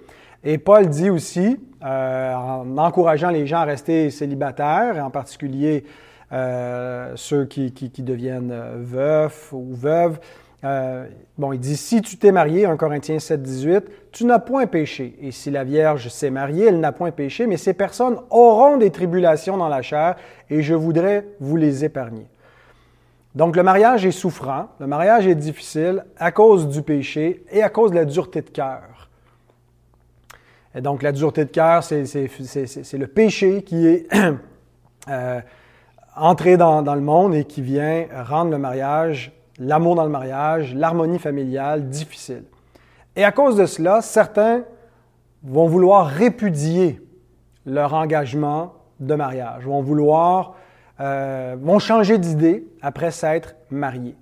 Et 0.48 0.58
Paul 0.58 0.88
dit 0.88 1.10
aussi, 1.10 1.58
euh, 1.84 2.32
en 2.32 2.78
encourageant 2.78 3.30
les 3.30 3.48
gens 3.48 3.58
à 3.58 3.64
rester 3.64 4.10
célibataires, 4.10 5.04
en 5.04 5.10
particulier 5.10 5.82
euh, 6.32 7.14
ceux 7.16 7.46
qui, 7.46 7.72
deviennent 7.98 8.54
veufs 8.76 9.52
ou 9.52 9.66
veuves, 9.72 10.20
euh, 10.62 11.08
bon, 11.36 11.52
il 11.52 11.58
dit, 11.58 11.76
si 11.76 12.00
tu 12.00 12.16
t'es 12.16 12.30
marié, 12.30 12.64
1 12.64 12.76
Corinthiens 12.76 13.18
7, 13.18 13.42
18, 13.42 13.84
tu 14.12 14.24
n'as 14.24 14.38
point 14.38 14.68
péché. 14.68 15.16
Et 15.20 15.32
si 15.32 15.50
la 15.50 15.64
Vierge 15.64 16.06
s'est 16.10 16.30
mariée, 16.30 16.66
elle 16.66 16.78
n'a 16.78 16.92
point 16.92 17.10
péché, 17.10 17.48
mais 17.48 17.56
ces 17.56 17.74
personnes 17.74 18.18
auront 18.30 18.76
des 18.76 18.90
tribulations 18.90 19.56
dans 19.56 19.68
la 19.68 19.82
chair, 19.82 20.14
et 20.48 20.62
je 20.62 20.74
voudrais 20.74 21.26
vous 21.40 21.56
les 21.56 21.84
épargner. 21.84 22.28
Donc 23.34 23.56
le 23.56 23.64
mariage 23.64 24.06
est 24.06 24.12
souffrant, 24.12 24.68
le 24.78 24.86
mariage 24.86 25.26
est 25.26 25.34
difficile 25.34 26.04
à 26.18 26.30
cause 26.30 26.68
du 26.68 26.82
péché 26.82 27.44
et 27.50 27.64
à 27.64 27.68
cause 27.68 27.90
de 27.90 27.96
la 27.96 28.04
dureté 28.04 28.42
de 28.42 28.50
cœur. 28.50 28.95
Et 30.76 30.80
donc 30.82 31.02
la 31.02 31.12
dureté 31.12 31.44
de 31.44 31.50
cœur, 31.50 31.82
c'est 31.82 32.04
le 32.04 33.06
péché 33.06 33.62
qui 33.62 33.86
est 33.86 34.06
euh, 35.08 35.40
entré 36.14 36.56
dans, 36.56 36.94
le 36.94 37.00
monde 37.00 37.34
et 37.34 37.44
qui 37.44 37.62
vient 37.62 38.04
rendre 38.24 38.50
le 38.50 38.58
mariage 38.58 39.32
l'amour 39.58 39.94
dans 39.94 40.04
le 40.04 40.10
mariage, 40.10 40.74
l'harmonie 40.74 41.18
familiale 41.18 41.88
difficile. 41.88 42.44
Et 43.14 43.24
à 43.24 43.32
cause 43.32 43.56
de 43.56 43.66
cela, 43.66 44.02
certains 44.02 44.62
vont 45.42 45.66
vouloir 45.66 46.06
répudier 46.06 47.00
leur 47.64 47.94
engagement 47.94 48.74
de 49.00 49.14
mariage, 49.14 49.64
vont 49.64 49.82
vouloir, 49.82 50.54
euh, 51.00 51.56
vont 51.60 51.78
changer 51.78 52.18
d'idée 52.18 52.66
après 52.82 53.10
s'être 53.10 53.54
mariés. 53.70 54.16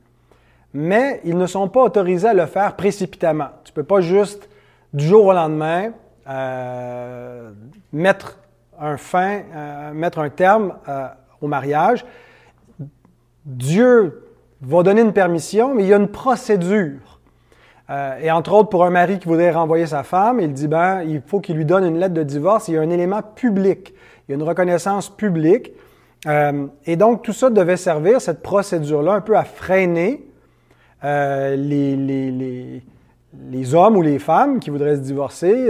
Mais 0.72 1.20
ils 1.24 1.36
ne 1.36 1.46
sont 1.46 1.68
pas 1.68 1.82
autorisés 1.82 2.28
à 2.28 2.34
le 2.34 2.46
faire 2.46 2.74
précipitamment. 2.74 3.48
Tu 3.64 3.72
ne 3.72 3.74
peux 3.74 3.84
pas 3.84 4.00
juste, 4.00 4.48
du 4.92 5.04
jour 5.04 5.26
au 5.26 5.32
lendemain, 5.32 5.92
euh, 6.28 7.50
mettre 7.92 8.38
un 8.80 8.96
fin, 8.96 9.42
euh, 9.54 9.92
mettre 9.92 10.18
un 10.18 10.30
terme 10.30 10.74
au 11.40 11.46
mariage. 11.46 12.04
Dieu 13.44 14.24
va 14.62 14.82
donner 14.82 15.02
une 15.02 15.12
permission, 15.12 15.74
mais 15.74 15.84
il 15.84 15.88
y 15.88 15.92
a 15.92 15.96
une 15.96 16.08
procédure. 16.08 17.14
Euh, 17.90 18.18
et 18.20 18.30
entre 18.30 18.52
autres, 18.52 18.70
pour 18.70 18.84
un 18.84 18.90
mari 18.90 19.18
qui 19.18 19.28
voudrait 19.28 19.50
renvoyer 19.50 19.86
sa 19.86 20.02
femme, 20.02 20.40
il 20.40 20.52
dit, 20.52 20.68
ben, 20.68 21.02
il 21.02 21.20
faut 21.26 21.40
qu'il 21.40 21.56
lui 21.56 21.66
donne 21.66 21.84
une 21.84 21.98
lettre 21.98 22.14
de 22.14 22.22
divorce. 22.22 22.68
Il 22.68 22.74
y 22.74 22.78
a 22.78 22.80
un 22.80 22.90
élément 22.90 23.22
public. 23.22 23.94
Il 24.26 24.32
y 24.32 24.34
a 24.34 24.36
une 24.36 24.42
reconnaissance 24.42 25.10
publique. 25.10 25.72
Euh, 26.26 26.66
et 26.86 26.96
donc, 26.96 27.22
tout 27.22 27.34
ça 27.34 27.50
devait 27.50 27.76
servir, 27.76 28.20
cette 28.20 28.42
procédure-là, 28.42 29.12
un 29.12 29.20
peu 29.20 29.36
à 29.36 29.44
freiner 29.44 30.26
euh, 31.04 31.54
les, 31.56 32.82
les, 33.50 33.74
hommes 33.74 33.96
ou 33.96 34.02
les 34.02 34.18
femmes 34.18 34.60
qui 34.60 34.70
voudraient 34.70 34.96
se 34.96 35.00
divorcer 35.00 35.68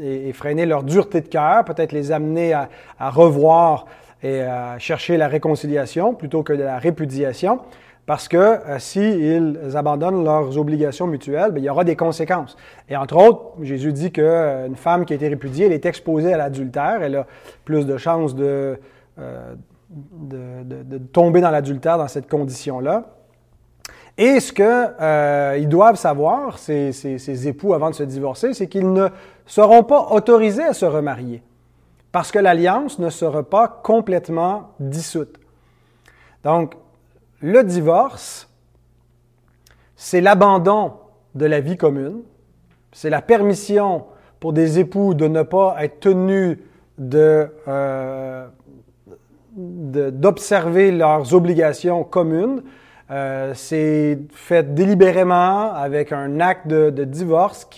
et, 0.00 0.32
freiner 0.32 0.66
leur 0.66 0.82
dureté 0.82 1.20
de 1.20 1.28
cœur, 1.28 1.64
peut-être 1.64 1.92
les 1.92 2.12
amener 2.12 2.52
à, 2.52 2.68
revoir 3.10 3.86
et 4.22 4.42
à 4.42 4.78
chercher 4.78 5.16
la 5.16 5.28
réconciliation 5.28 6.14
plutôt 6.14 6.42
que 6.42 6.52
de 6.52 6.62
la 6.62 6.78
répudiation. 6.78 7.60
Parce 8.10 8.26
que 8.26 8.36
euh, 8.36 8.80
s'ils 8.80 9.76
abandonnent 9.76 10.24
leurs 10.24 10.58
obligations 10.58 11.06
mutuelles, 11.06 11.52
ben, 11.52 11.62
il 11.62 11.64
y 11.64 11.70
aura 11.70 11.84
des 11.84 11.94
conséquences. 11.94 12.56
Et 12.88 12.96
entre 12.96 13.16
autres, 13.16 13.52
Jésus 13.62 13.92
dit 13.92 14.10
qu'une 14.10 14.24
euh, 14.24 14.74
femme 14.74 15.04
qui 15.04 15.12
a 15.12 15.16
été 15.16 15.28
répudiée, 15.28 15.66
elle 15.66 15.72
est 15.72 15.86
exposée 15.86 16.32
à 16.32 16.36
l'adultère, 16.36 17.02
elle 17.02 17.14
a 17.14 17.26
plus 17.64 17.86
de 17.86 17.96
chances 17.98 18.34
de, 18.34 18.80
euh, 19.20 19.54
de, 19.90 20.98
tomber 20.98 21.40
dans 21.40 21.52
l'adultère 21.52 21.98
dans 21.98 22.08
cette 22.08 22.28
condition-là. 22.28 23.04
Et 24.22 24.38
ce 24.38 24.52
qu'ils 24.52 25.68
doivent 25.68 25.96
savoir, 25.96 26.58
ces, 26.58 26.92
ces, 26.92 27.48
époux, 27.48 27.72
avant 27.72 27.88
de 27.88 27.94
se 27.94 28.02
divorcer, 28.02 28.52
c'est 28.52 28.68
qu'ils 28.68 28.92
ne 28.92 29.08
seront 29.46 29.82
pas 29.82 30.08
autorisés 30.10 30.64
à 30.64 30.74
se 30.74 30.84
remarier, 30.84 31.42
parce 32.12 32.30
que 32.30 32.38
l'alliance 32.38 32.98
ne 32.98 33.08
sera 33.08 33.42
pas 33.42 33.66
complètement 33.66 34.72
dissoute. 34.78 35.40
Donc, 36.44 36.74
le 37.40 37.64
divorce, 37.64 38.50
c'est 39.96 40.20
l'abandon 40.20 40.92
de 41.34 41.46
la 41.46 41.60
vie 41.60 41.78
commune, 41.78 42.20
c'est 42.92 43.08
la 43.08 43.22
permission 43.22 44.04
pour 44.38 44.52
des 44.52 44.78
époux 44.78 45.14
de 45.14 45.28
ne 45.28 45.42
pas 45.42 45.76
être 45.80 46.00
tenus 46.00 46.58
euh, 47.14 48.46
d'observer 49.56 50.92
leurs 50.92 51.32
obligations 51.32 52.04
communes. 52.04 52.62
Euh, 53.10 53.52
c'est 53.54 54.18
fait 54.32 54.74
délibérément 54.74 55.72
avec 55.74 56.12
un 56.12 56.38
acte 56.40 56.68
de, 56.68 57.04
divorce 57.04 57.68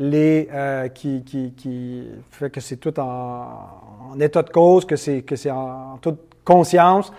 euh, 0.00 0.88
qui, 0.88 2.08
fait 2.30 2.50
que 2.50 2.60
c'est 2.60 2.76
tout 2.76 2.98
en, 2.98 4.18
état 4.18 4.42
de 4.42 4.50
cause, 4.50 4.86
que 4.86 4.96
c'est 4.96 5.50
en, 5.50 5.98
toute 6.00 6.20
conscience 6.44 7.12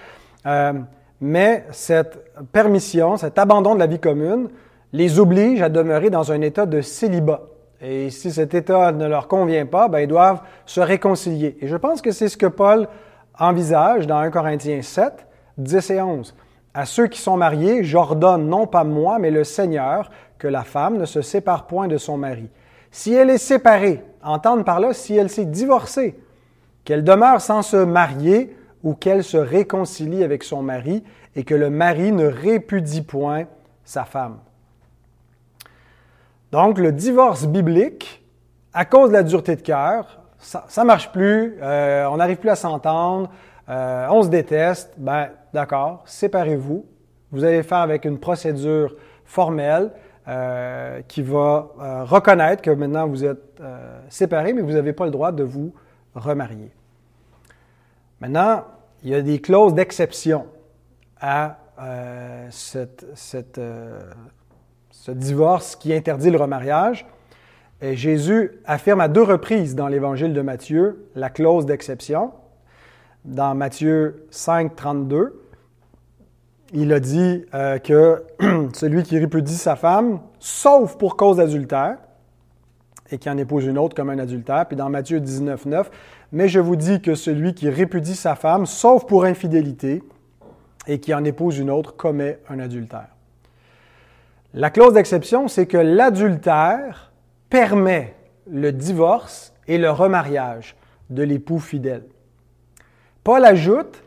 mais 1.24 1.65
cette 1.72 2.19
permission, 2.51 3.15
cet 3.15 3.39
abandon 3.39 3.75
de 3.75 3.79
la 3.79 3.88
vie 3.88 4.00
commune, 4.00 4.50
les 4.91 5.19
oblige 5.19 5.62
à 5.62 5.69
demeurer 5.69 6.10
dans 6.10 6.33
un 6.33 6.41
état 6.41 6.65
de 6.65 6.81
célibat. 6.81 7.43
Et 7.79 8.10
si 8.10 8.29
cet 8.29 8.53
état 8.53 8.91
ne 8.91 9.07
leur 9.07 9.29
convient 9.29 9.65
pas, 9.65 9.88
ben, 9.88 10.00
ils 10.00 10.07
doivent 10.07 10.41
se 10.65 10.81
réconcilier. 10.81 11.57
Et 11.62 11.67
je 11.67 11.77
pense 11.77 12.01
que 12.01 12.12
c'est 12.12 12.27
ce 12.27 12.36
que 12.36 12.45
Paul 12.45 12.89
envisage 13.39 14.05
dans 14.05 14.17
1 14.17 14.31
Corinthiens 14.31 14.81
7, 14.81 15.25
10 15.57 15.91
et 15.91 16.01
11. 16.01 16.36
À 16.74 16.86
ceux 16.86 17.08
qui 17.08 17.20
sont 17.20 17.38
mariés, 17.38 17.84
j'ordonne 17.84 18.48
non 18.48 18.65
pas 18.65 18.84
moi, 18.84 19.20
mais 19.20 19.30
le 19.30 19.44
Seigneur, 19.44 20.10
que 20.39 20.48
la 20.48 20.63
femme 20.63 20.98
ne 20.98 21.06
se 21.06 21.22
sépare 21.22 21.68
point 21.68 21.88
de 21.88 21.98
son 21.98 22.18
mari. 22.18 22.50
Si 22.92 23.13
elle 23.13 23.30
est 23.30 23.38
séparée, 23.38 24.03
entendre 24.24 24.63
par 24.63 24.80
là, 24.80 24.94
si 24.94 25.15
elle 25.15 25.30
s'est 25.30 25.46
divorcée, 25.46 26.20
qu'elle 26.84 27.03
demeure 27.03 27.42
sans 27.42 27.62
se 27.62 27.77
marier 27.77 28.56
ou 28.84 28.94
qu'elle 28.94 29.24
se 29.24 29.38
réconcilie 29.38 30.24
avec 30.24 30.44
son 30.44 30.62
mari 30.62 31.03
et 31.36 31.44
que 31.44 31.56
le 31.56 31.70
mari 31.70 32.12
ne 32.12 32.25
répudie 32.25 33.01
point 33.01 33.46
sa 33.86 34.03
femme. 34.03 34.38
Donc, 36.51 36.77
le 36.77 36.92
divorce 36.92 37.46
biblique, 37.46 38.24
à 38.74 38.86
cause 38.86 39.10
de 39.10 39.13
la 39.13 39.24
dureté 39.24 39.56
de 39.56 39.62
cœur, 39.62 40.22
ça 40.38 40.65
ne 40.80 40.86
marche 40.86 41.12
plus, 41.12 41.58
euh, 41.62 42.06
on 42.12 42.18
n'arrive 42.18 42.38
plus 42.38 42.50
à 42.50 42.56
s'entendre, 42.56 43.30
euh, 43.70 44.08
on 44.10 44.24
se 44.24 44.27
déteste, 44.29 44.93
ben 44.98 45.29
d'accord, 45.53 46.03
séparez-vous. 46.05 46.86
Vous 47.32 47.43
allez 47.43 47.63
faire 47.63 47.79
avec 47.79 48.05
une 48.05 48.20
procédure 48.20 48.96
formelle 49.25 49.91
euh, 50.27 51.01
qui 51.08 51.22
va 51.22 51.72
reconnaître 52.05 52.62
que 52.62 52.72
maintenant 52.72 53.08
vous 53.08 53.25
êtes 53.25 53.62
séparés, 54.10 54.53
mais 54.53 54.62
vous 54.62 54.74
n'avez 54.74 54.93
pas 54.93 55.05
le 55.05 55.12
droit 55.12 55.32
de 55.32 55.43
vous 55.43 55.74
remarier. 56.15 56.72
Maintenant, 58.22 58.63
il 59.03 59.10
y 59.10 59.15
a 59.15 59.22
des 59.22 59.39
clauses 59.39 59.74
d'exception 59.74 60.46
à 61.20 61.58
euh, 61.82 62.50
euh, 63.58 64.00
ce 64.91 65.12
divorce 65.12 65.75
qui 65.75 65.93
interdit 65.93 66.29
le 66.29 66.38
remariage. 66.38 67.05
Et 67.82 67.96
Jésus 67.96 68.51
affirme 68.65 69.01
à 69.01 69.08
deux 69.08 69.24
reprises 69.24 69.75
dans 69.75 69.88
l'Évangile 69.88 70.34
de 70.34 70.41
Matthieu 70.41 71.10
la 71.15 71.29
clause 71.29 71.65
d'exception. 71.65 72.32
Dans 73.25 73.56
Matthieu 73.56 74.25
5, 74.32 74.75
32, 74.75 75.42
il 76.74 76.92
a 76.92 77.00
dit 77.00 77.46
euh, 77.53 77.77
que 77.77 78.22
celui 78.74 79.03
qui 79.03 79.18
répudie 79.18 79.56
sa 79.56 79.77
femme, 79.77 80.20
sauf 80.39 80.98
pour 80.98 81.15
cause 81.15 81.38
d'adultère, 81.38 82.00
et 83.12 83.18
qui 83.18 83.30
en 83.30 83.38
épouse 83.38 83.65
une 83.65 83.77
autre 83.77 83.96
comme 83.96 84.10
un 84.10 84.20
adultère. 84.20 84.65
Puis 84.68 84.75
dans 84.75 84.89
Matthieu 84.89 85.22
19, 85.22 85.68
9, 85.68 85.92
mais 86.34 86.50
je 86.50 86.60
vous 86.60 86.75
dis 86.75 87.01
que 87.01 87.15
celui 87.15 87.53
qui 87.53 87.70
répudie 87.70 88.15
sa 88.15 88.36
femme, 88.36 88.65
sauf 88.65 89.06
pour 89.06 89.24
infidélité, 89.24 90.03
et 90.86 91.00
qui 91.00 91.13
en 91.13 91.24
épouse 91.24 91.60
une 91.60 91.70
autre, 91.70 91.96
commet 91.96 92.39
un 92.50 92.60
adultère. 92.60 93.08
La 94.53 94.70
clause 94.70 94.96
d'exception, 94.96 95.48
c'est 95.48 95.65
que 95.65 95.77
l'adultère 95.77 97.13
permet 97.50 98.15
le 98.51 98.74
divorce 98.74 99.53
et 99.68 99.77
le 99.77 99.92
remariage 99.92 100.75
de 101.10 101.24
l'époux 101.24 101.60
fidèle. 101.60 102.03
Paul 103.24 103.46
ajoute 103.46 104.03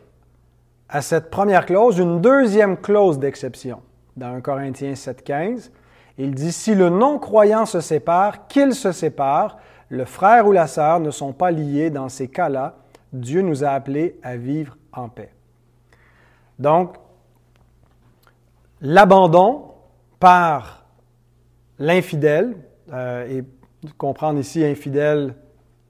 à 0.89 1.01
cette 1.01 1.29
première 1.29 1.65
clause 1.65 1.97
une 1.97 2.21
deuxième 2.21 2.77
clause 2.77 3.17
d'exception 3.17 3.81
dans 4.15 4.27
1 4.35 4.41
Corinthiens 4.41 4.93
7.15. 4.93 5.71
Il 6.19 6.33
dit, 6.33 6.51
si 6.51 6.75
le 6.75 6.89
non-croyant 6.89 7.65
se 7.65 7.79
sépare, 7.79 8.47
qu'il 8.47 8.73
se 8.73 8.91
sépare, 8.91 9.57
le 9.89 10.05
frère 10.05 10.47
ou 10.47 10.51
la 10.51 10.67
sœur 10.67 10.99
ne 10.99 11.11
sont 11.11 11.33
pas 11.33 11.51
liés 11.51 11.89
dans 11.89 12.09
ces 12.09 12.27
cas-là. 12.27 12.75
Dieu 13.13 13.41
nous 13.41 13.63
a 13.63 13.69
appelés 13.69 14.19
à 14.21 14.35
vivre 14.35 14.77
en 14.91 15.09
paix. 15.09 15.31
Donc, 16.59 16.95
l'abandon 18.81 19.71
par 20.19 20.85
l'infidèle, 21.79 22.55
euh, 22.91 23.27
et 23.27 23.43
comprendre 23.97 24.39
ici 24.39 24.63
infidèle 24.63 25.35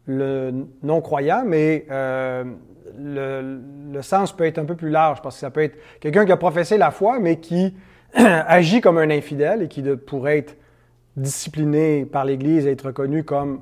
le 0.06 0.68
non-croyant, 0.84 1.44
mais 1.46 1.86
euh, 1.90 2.44
le, 2.98 4.01
sens 4.01 4.32
peut 4.32 4.46
être 4.46 4.60
un 4.60 4.65
peu 4.65 4.75
plus 4.75 4.89
large 4.89 5.22
parce 5.22 5.36
que 5.36 5.41
ça 5.41 5.50
peut 5.50 5.63
être 5.63 5.77
quelqu'un 6.00 6.25
qui 6.25 6.32
a 6.32 6.38
professé 6.38 6.77
la 6.77 6.91
foi, 6.91 7.20
mais 7.20 7.39
qui 7.39 7.74
agit 8.13 8.82
comme 8.82 8.98
un 8.98 9.10
infidèle 9.10 9.63
et 9.63 9.67
qui 9.67 9.82
pourrait 9.82 10.39
être 10.39 10.56
discipliné 11.15 12.06
par 12.06 12.25
l'Église 12.25 12.67
et 12.67 12.72
être 12.72 12.88
reconnu 12.88 13.24
comme 13.24 13.62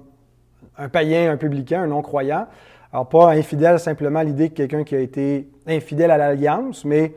un 0.78 0.90
païen, 0.90 1.32
un 1.32 1.38
publicain, 1.38 1.84
un 1.84 1.88
non-croyant. 1.88 2.48
Alors, 2.92 3.10
pas 3.10 3.32
infidèle 3.32 3.80
simplement 3.80 4.22
l'idée 4.22 4.50
que 4.50 4.56
quelqu'un 4.56 4.84
qui 4.84 4.96
a 4.96 5.00
été 5.00 5.50
infidèle 5.68 6.12
à 6.12 6.18
l'alliance, 6.18 6.86
mais 6.86 7.14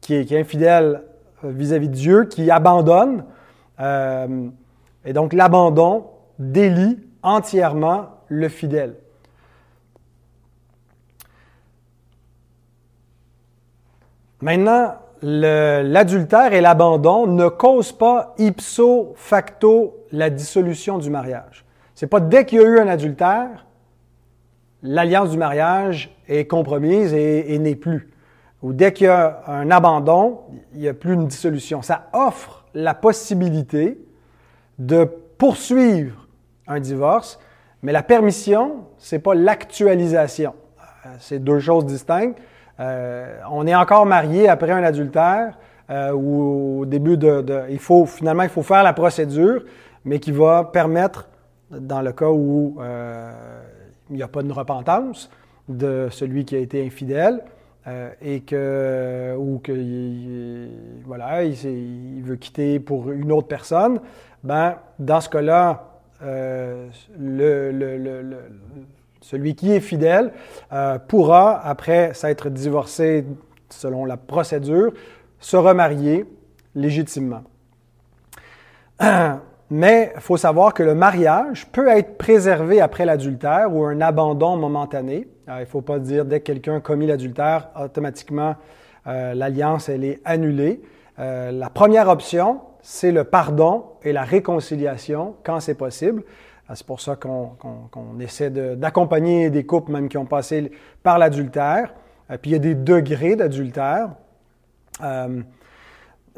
qui 0.00 0.14
est, 0.14 0.32
infidèle 0.32 1.02
euh, 1.44 1.50
vis-à-vis 1.50 1.88
de 1.88 1.94
Dieu, 1.94 2.24
qui 2.24 2.50
abandonne. 2.50 3.24
Euh, 3.80 4.48
et 5.04 5.12
donc, 5.12 5.32
l'abandon 5.32 6.06
délie 6.38 6.98
entièrement 7.22 8.06
le 8.28 8.48
fidèle. 8.48 8.94
Maintenant, 14.40 14.96
l'adultère 15.22 16.52
et 16.52 16.60
l'abandon 16.60 17.26
ne 17.26 17.48
causent 17.48 17.92
pas 17.92 18.34
ipso 18.38 19.14
facto 19.16 20.04
la 20.12 20.30
dissolution 20.30 20.98
du 20.98 21.10
mariage. 21.10 21.64
C'est 21.94 22.06
pas 22.06 22.20
dès 22.20 22.44
qu'il 22.44 22.58
y 22.58 22.62
a 22.62 22.64
eu 22.64 22.78
un 22.78 22.88
adultère, 22.88 23.66
l'alliance 24.82 25.30
du 25.30 25.38
mariage 25.38 26.14
est 26.28 26.46
compromise 26.46 27.14
et, 27.14 27.58
n'est 27.58 27.74
plus. 27.76 28.10
Ou 28.62 28.72
dès 28.72 28.92
qu'il 28.92 29.06
y 29.06 29.10
a 29.10 29.42
un 29.46 29.70
abandon, 29.70 30.40
il 30.74 30.80
n'y 30.80 30.88
a 30.88 30.94
plus 30.94 31.14
une 31.14 31.26
dissolution. 31.26 31.82
Ça 31.82 32.08
offre 32.12 32.64
la 32.74 32.94
possibilité 32.94 33.98
de 34.78 35.04
poursuivre 35.38 36.26
un 36.66 36.80
divorce, 36.80 37.38
mais 37.82 37.92
la 37.92 38.02
permission, 38.02 38.84
c'est 38.98 39.18
pas 39.18 39.34
l'actualisation. 39.34 40.54
Euh, 40.78 41.08
c'est 41.18 41.38
deux 41.38 41.60
choses 41.60 41.86
distinctes. 41.86 42.38
Euh, 42.78 43.38
on 43.50 43.66
est 43.66 43.74
encore 43.74 44.06
marié 44.06 44.48
après 44.48 44.70
un 44.70 44.82
adultère 44.82 45.56
euh, 45.88 46.12
ou 46.12 46.80
au 46.80 46.86
début 46.86 47.16
de, 47.16 47.64
il 47.70 47.78
faut 47.78 48.06
finalement 48.06 48.42
il 48.42 48.48
faut 48.48 48.62
faire 48.62 48.82
la 48.82 48.92
procédure, 48.92 49.62
mais 50.04 50.18
qui 50.18 50.32
va 50.32 50.64
permettre 50.64 51.28
dans 51.70 52.02
le 52.02 52.12
cas 52.12 52.28
où 52.28 52.76
euh, 52.80 53.32
il 54.10 54.16
n'y 54.16 54.22
a 54.22 54.28
pas 54.28 54.42
de 54.42 54.52
repentance 54.52 55.30
de 55.68 56.08
celui 56.10 56.44
qui 56.44 56.54
a 56.54 56.58
été 56.58 56.84
infidèle 56.84 57.42
euh, 57.86 58.10
et 58.20 58.40
que 58.40 59.34
ou 59.36 59.58
que 59.58 59.72
voilà 61.04 61.44
il, 61.44 62.22
veut 62.22 62.36
quitter 62.36 62.80
pour 62.80 63.10
une 63.10 63.32
autre 63.32 63.48
personne, 63.48 64.00
ben 64.44 64.76
dans 64.98 65.20
ce 65.20 65.28
cas-là 65.28 65.96
euh, 66.22 66.88
le, 67.18 67.72
celui 69.26 69.56
qui 69.56 69.72
est 69.72 69.80
fidèle 69.80 70.32
pourra 71.08 71.60
après 71.66 72.14
s'être 72.14 72.48
divorcé 72.48 73.24
selon 73.68 74.04
la 74.04 74.16
procédure 74.16 74.92
se 75.40 75.56
remarier 75.56 76.24
légitimement. 76.74 77.42
Mais 79.70 80.12
il 80.14 80.20
faut 80.20 80.36
savoir 80.36 80.74
que 80.74 80.84
le 80.84 80.94
mariage 80.94 81.66
peut 81.72 81.88
être 81.88 82.16
préservé 82.18 82.80
après 82.80 83.04
l'adultère 83.04 83.74
ou 83.74 83.84
un 83.84 84.00
abandon 84.00 84.56
momentané. 84.56 85.26
Euh, 85.48 85.56
il 85.56 85.60
ne 85.60 85.64
faut 85.64 85.80
pas 85.80 85.98
dire 85.98 86.24
dès 86.24 86.38
que 86.38 86.44
quelqu'un 86.44 86.76
a 86.76 86.80
commis 86.80 87.06
l'adultère, 87.06 87.70
automatiquement 87.80 88.54
euh, 89.08 89.34
l'alliance 89.34 89.88
est 89.88 90.20
annulée. 90.24 90.80
Euh, 91.18 91.50
la 91.50 91.68
première 91.68 92.08
option, 92.08 92.60
c'est 92.80 93.10
le 93.10 93.24
pardon 93.24 93.86
et 94.04 94.12
la 94.12 94.22
réconciliation 94.22 95.34
quand 95.42 95.58
c'est 95.58 95.74
possible. 95.74 96.22
C'est 96.74 96.86
pour 96.86 97.00
ça 97.00 97.16
qu'on 97.16 98.20
essaie 98.20 98.50
d'accompagner 98.50 99.50
des 99.50 99.64
couples 99.64 99.92
même 99.92 100.08
qui 100.08 100.18
ont 100.18 100.26
passé 100.26 100.72
par 101.02 101.18
l'adultère. 101.18 101.94
puis 102.42 102.50
il 102.50 102.52
y 102.52 102.56
a 102.56 102.58
des 102.58 102.74
degrés 102.74 103.36
d'adultère. 103.36 104.10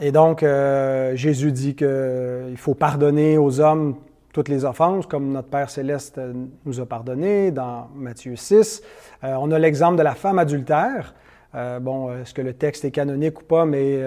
Et 0.00 0.12
donc, 0.12 0.42
euh, 0.42 1.16
Jésus 1.16 1.50
dit 1.50 1.74
qu'il 1.74 2.56
faut 2.56 2.74
pardonner 2.74 3.36
aux 3.36 3.60
hommes 3.60 3.96
toutes 4.32 4.48
les 4.48 4.64
offenses, 4.64 5.06
comme 5.06 5.32
notre 5.32 5.48
Père 5.48 5.70
céleste 5.70 6.20
nous 6.64 6.80
a 6.80 6.86
pardonné 6.86 7.50
dans 7.50 7.88
Matthieu 7.96 8.36
6. 8.36 8.82
Euh, 9.24 9.34
on 9.40 9.50
a 9.50 9.58
l'exemple 9.58 9.96
de 9.96 10.02
la 10.02 10.14
femme 10.14 10.38
adultère. 10.38 11.14
Euh, 11.54 11.80
bon, 11.80 12.16
est-ce 12.16 12.32
que 12.32 12.42
le 12.42 12.52
texte 12.52 12.84
est 12.84 12.92
canonique 12.92 13.40
ou 13.40 13.44
pas, 13.44 13.64
mais 13.64 14.00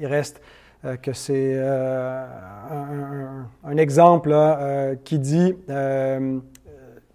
il 0.00 0.06
reste 0.06 0.40
que 1.02 1.12
c'est 1.12 1.58
un, 3.64 3.76
exemple 3.76 4.36
qui 5.04 5.18
dit 5.18 5.54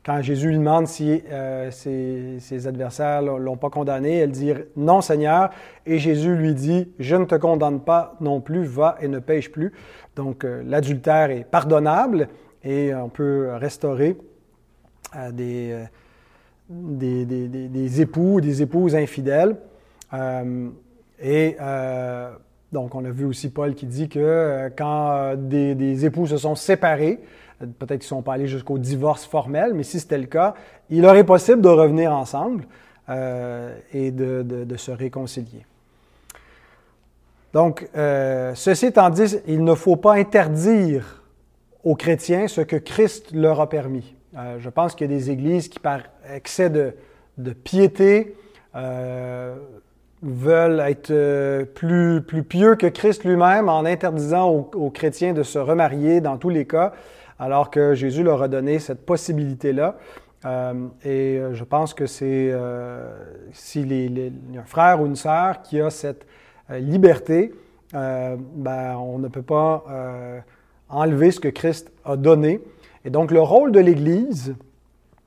quand 0.10 0.24
Jésus 0.24 0.50
lui 0.50 0.58
demande 0.58 0.88
si 0.88 1.22
euh, 1.30 1.70
ses, 1.72 2.68
adversaires 2.68 3.22
ne 3.22 3.38
l'ont 3.38 3.58
pas 3.58 3.70
condamné, 3.70 4.18
elle 4.18 4.32
dit 4.32 4.54
Non, 4.76 5.02
Seigneur. 5.02 5.52
Et 5.86 6.00
Jésus 6.00 6.36
lui 6.36 6.56
dit 6.56 6.90
Je 7.00 7.16
ne 7.16 7.26
te 7.26 7.36
condamne 7.36 7.82
pas 7.82 8.16
non 8.20 8.42
plus, 8.42 8.64
va 8.64 8.96
et 9.02 9.08
ne 9.08 9.20
pêche 9.20 9.52
plus. 9.52 9.72
Donc, 10.16 10.46
euh, 10.46 10.64
l'adultère 10.66 11.30
est 11.30 11.44
pardonnable 11.44 12.30
et 12.64 12.92
on 12.96 13.10
peut 13.10 13.50
restaurer 13.54 14.18
euh, 15.16 15.32
des, 15.32 15.78
des, 16.70 17.26
des, 17.26 17.48
des, 17.68 18.02
époux, 18.02 18.42
des 18.42 18.64
épouses 18.64 18.96
infidèles. 18.96 19.58
et 21.22 21.58
donc, 22.72 22.94
on 22.94 23.04
a 23.04 23.10
vu 23.10 23.26
aussi 23.26 23.50
Paul 23.50 23.74
qui 23.74 23.88
dit 23.88 24.10
que 24.10 24.70
quand 24.78 25.36
des, 25.36 26.06
époux 26.06 26.28
se 26.28 26.38
sont 26.38 26.56
séparés, 26.56 27.20
Peut-être 27.60 28.00
qu'ils 28.00 28.06
ne 28.06 28.20
sont 28.20 28.22
pas 28.22 28.36
allés 28.36 28.48
jusqu'au 28.48 28.78
divorce 28.78 29.26
formel, 29.26 29.74
mais 29.74 29.84
si 29.84 30.00
c'était 30.00 30.18
le 30.18 30.28
cas, 30.28 30.54
il 30.90 31.06
aurait 31.06 31.26
possible 31.26 31.62
de 31.62 31.68
revenir 31.68 32.14
ensemble 32.14 32.64
euh, 33.10 33.78
et 33.94 34.12
de, 34.12 34.76
se 34.78 34.92
réconcilier. 34.92 35.66
Donc, 37.52 37.90
euh, 37.98 38.54
ceci 38.56 38.86
étant 38.86 39.10
dit, 39.10 39.36
il 39.46 39.64
ne 39.64 39.76
faut 39.76 39.98
pas 39.98 40.14
interdire 40.14 41.22
aux 41.84 41.96
chrétiens 41.96 42.48
ce 42.48 42.62
que 42.62 42.78
Christ 42.78 43.34
leur 43.34 43.60
a 43.60 43.68
permis. 43.68 44.16
Euh, 44.38 44.58
je 44.60 44.70
pense 44.70 44.96
qu'il 44.96 45.12
y 45.12 45.14
a 45.14 45.18
des 45.18 45.30
églises 45.30 45.68
qui, 45.68 45.80
par 45.80 46.02
excès 46.34 46.70
de, 46.70 46.94
piété, 47.64 48.38
veulent 50.22 50.82
être 50.82 51.64
plus, 51.76 52.22
plus 52.22 52.44
pieux 52.44 52.76
que 52.76 52.88
Christ 52.88 53.24
lui-même 53.24 53.70
en 53.70 53.86
interdisant 53.86 54.50
aux, 54.50 54.90
chrétiens 54.90 55.34
de 55.34 55.44
se 55.44 55.60
remarier 55.60 56.20
dans 56.22 56.38
tous 56.38 56.50
les 56.50 56.66
cas 56.66 56.94
alors 57.40 57.72
que 57.72 57.94
Jésus 57.94 58.24
leur 58.24 58.44
a 58.44 58.48
donné 58.48 58.80
cette 58.80 59.06
possibilité-là. 59.06 59.96
Euh, 60.46 60.74
et 61.04 61.38
euh, 61.38 61.54
je 61.54 61.64
pense 61.64 61.94
que 61.94 62.06
c'est 62.06 62.50
euh, 62.52 63.14
a 63.54 64.60
un 64.60 64.64
frère 64.66 65.02
ou 65.02 65.06
une 65.06 65.16
sœur 65.16 65.62
qui 65.62 65.82
a 65.82 65.90
cette 65.90 66.26
liberté, 66.70 67.52
ben, 67.92 68.96
on 68.96 69.18
ne 69.18 69.28
peut 69.28 69.42
pas 69.42 69.84
enlever 70.88 71.32
ce 71.32 71.40
que 71.40 71.48
Christ 71.48 71.92
a 72.06 72.16
donné. 72.16 72.62
Et 73.06 73.10
donc 73.10 73.32
le 73.32 73.42
rôle 73.42 73.72
de 73.72 73.80
l'Église 73.80 74.54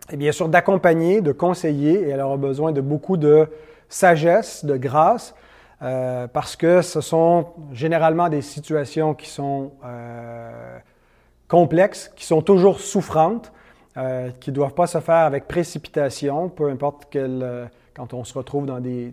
est 0.08 0.16
bien 0.16 0.30
sûr 0.30 0.48
d'accompagner, 0.48 1.20
de 1.20 1.32
conseiller, 1.32 1.94
et 1.94 2.10
elle 2.10 2.20
aura 2.20 2.36
besoin 2.36 2.70
de 2.70 2.80
beaucoup 2.80 3.16
de 3.16 3.48
sagesse, 3.92 4.64
de 4.64 4.76
grâce, 4.76 5.34
parce 5.80 6.54
que 6.54 6.80
ce 6.80 7.00
sont 7.00 7.46
généralement 7.72 8.28
des 8.28 8.42
situations 8.42 9.14
qui 9.14 9.28
sont 9.28 9.72
complexes, 11.48 12.10
qui 12.16 12.24
sont 12.24 12.40
toujours 12.40 12.80
souffrantes, 12.80 13.52
euh, 13.98 14.30
qui 14.40 14.48
ne 14.48 14.54
doivent 14.54 14.72
pas 14.72 14.86
se 14.86 15.00
faire 15.00 15.16
avec 15.16 15.46
précipitation, 15.46 16.48
peu 16.48 16.70
importe 16.70 17.14
euh, 17.14 17.66
quand 17.92 18.14
on 18.14 18.24
se 18.24 18.32
retrouve 18.32 18.64
dans 18.64 18.80
des, 18.80 19.12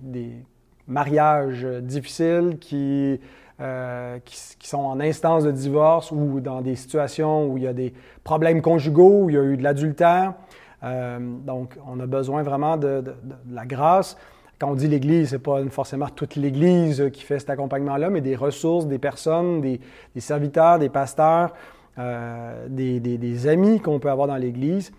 mariages 0.87 1.65
difficiles 1.81 2.57
qui, 2.61 3.19
euh, 3.59 4.17
qui, 4.23 4.67
sont 4.67 4.77
en 4.77 5.01
instance 5.01 5.43
de 5.43 5.51
divorce 5.51 6.11
ou 6.11 6.39
dans 6.39 6.61
des 6.61 6.77
situations 6.77 7.45
où 7.45 7.57
il 7.57 7.63
y 7.63 7.67
a 7.67 7.73
des 7.73 7.93
problèmes 8.23 8.61
conjugaux, 8.61 9.23
où 9.23 9.29
il 9.29 9.35
y 9.35 9.37
a 9.37 9.43
eu 9.43 9.57
de 9.57 9.63
l'adultère. 9.63 10.33
donc, 10.81 11.77
on 11.85 11.99
a 11.99 12.05
besoin 12.05 12.41
vraiment 12.41 12.77
de, 12.77 13.03
la 13.51 13.65
grâce. 13.65 14.15
Quand 14.59 14.71
on 14.71 14.75
dit 14.75 14.87
l'Église, 14.87 15.29
ce 15.29 15.35
n'est 15.35 15.39
pas 15.39 15.63
forcément 15.69 16.07
toute 16.09 16.35
l'Église 16.35 17.09
qui 17.13 17.23
fait 17.23 17.39
cet 17.39 17.49
accompagnement-là, 17.49 18.09
mais 18.09 18.21
des 18.21 18.35
ressources, 18.35 18.87
des 18.87 18.99
personnes, 18.99 19.61
des, 19.61 19.79
serviteurs, 20.17 20.79
des 20.79 20.89
pasteurs, 20.89 21.53
euh, 21.97 22.67
des, 22.67 23.47
amis 23.47 23.79
qu'on 23.79 23.99
peut 23.99 24.09
avoir 24.09 24.27
dans 24.27 24.35
l'Église. 24.35 24.91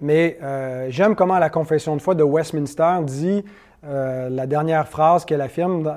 mais 0.00 0.38
j'aime 0.88 1.14
comment 1.14 1.38
la 1.38 1.50
confession 1.50 1.94
de 1.94 2.00
foi 2.00 2.14
de 2.14 2.22
Westminster 2.22 3.00
dit 3.04 3.44
la 3.82 4.46
dernière 4.46 4.88
phrase 4.88 5.26
qu'elle 5.26 5.42
affirme 5.42 5.94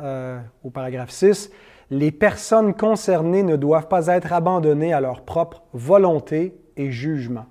au 0.64 0.70
paragraphe 0.70 1.12
6, 1.12 1.52
Les 1.90 2.12
personnes 2.12 2.74
concernées 2.74 3.44
ne 3.44 3.56
doivent 3.56 3.88
pas 3.88 4.08
être 4.08 4.34
abandonnées 4.34 4.94
à 4.94 5.00
leur 5.00 5.22
propre 5.22 5.64
volonté 5.74 6.54
et 6.76 6.92
jugement. 6.92 7.46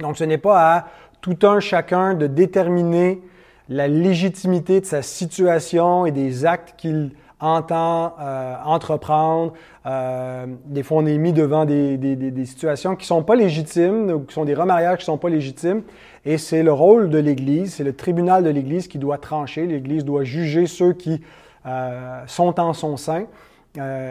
Donc 0.00 0.16
ce 0.16 0.24
n'est 0.24 0.38
pas 0.38 0.76
à 0.76 0.86
tout 1.20 1.38
un 1.42 1.60
chacun 1.60 2.14
de 2.14 2.26
déterminer 2.26 3.22
la 3.70 3.86
légitimité 3.86 4.80
de 4.80 4.84
sa 4.84 5.00
situation 5.00 6.04
et 6.04 6.10
des 6.10 6.44
actes 6.44 6.74
qu'il 6.76 7.12
entend 7.38 8.16
euh, 8.20 8.54
entreprendre. 8.64 9.54
Euh, 9.86 10.46
des 10.66 10.82
fois, 10.82 10.98
on 10.98 11.06
est 11.06 11.16
mis 11.16 11.32
devant 11.32 11.64
des, 11.64 12.44
situations 12.44 12.96
qui 12.96 13.04
ne 13.04 13.06
sont 13.06 13.22
pas 13.22 13.36
légitimes, 13.36 14.10
ou 14.10 14.20
qui 14.20 14.34
sont 14.34 14.44
des 14.44 14.54
remariages 14.54 14.98
qui 14.98 15.02
ne 15.02 15.14
sont 15.14 15.18
pas 15.18 15.30
légitimes. 15.30 15.82
Et 16.26 16.36
c'est 16.36 16.64
le 16.64 16.72
rôle 16.72 17.08
de 17.08 17.18
l'Église, 17.18 17.74
c'est 17.74 17.84
le 17.84 17.94
tribunal 17.94 18.42
de 18.42 18.50
l'Église 18.50 18.88
qui 18.88 18.98
doit 18.98 19.18
trancher. 19.18 19.66
L'Église 19.66 20.04
doit 20.04 20.24
juger 20.24 20.66
ceux 20.66 20.92
qui 20.92 21.22
euh, 21.64 22.22
sont 22.26 22.60
en 22.60 22.74
son 22.74 22.96
sein. 22.96 23.26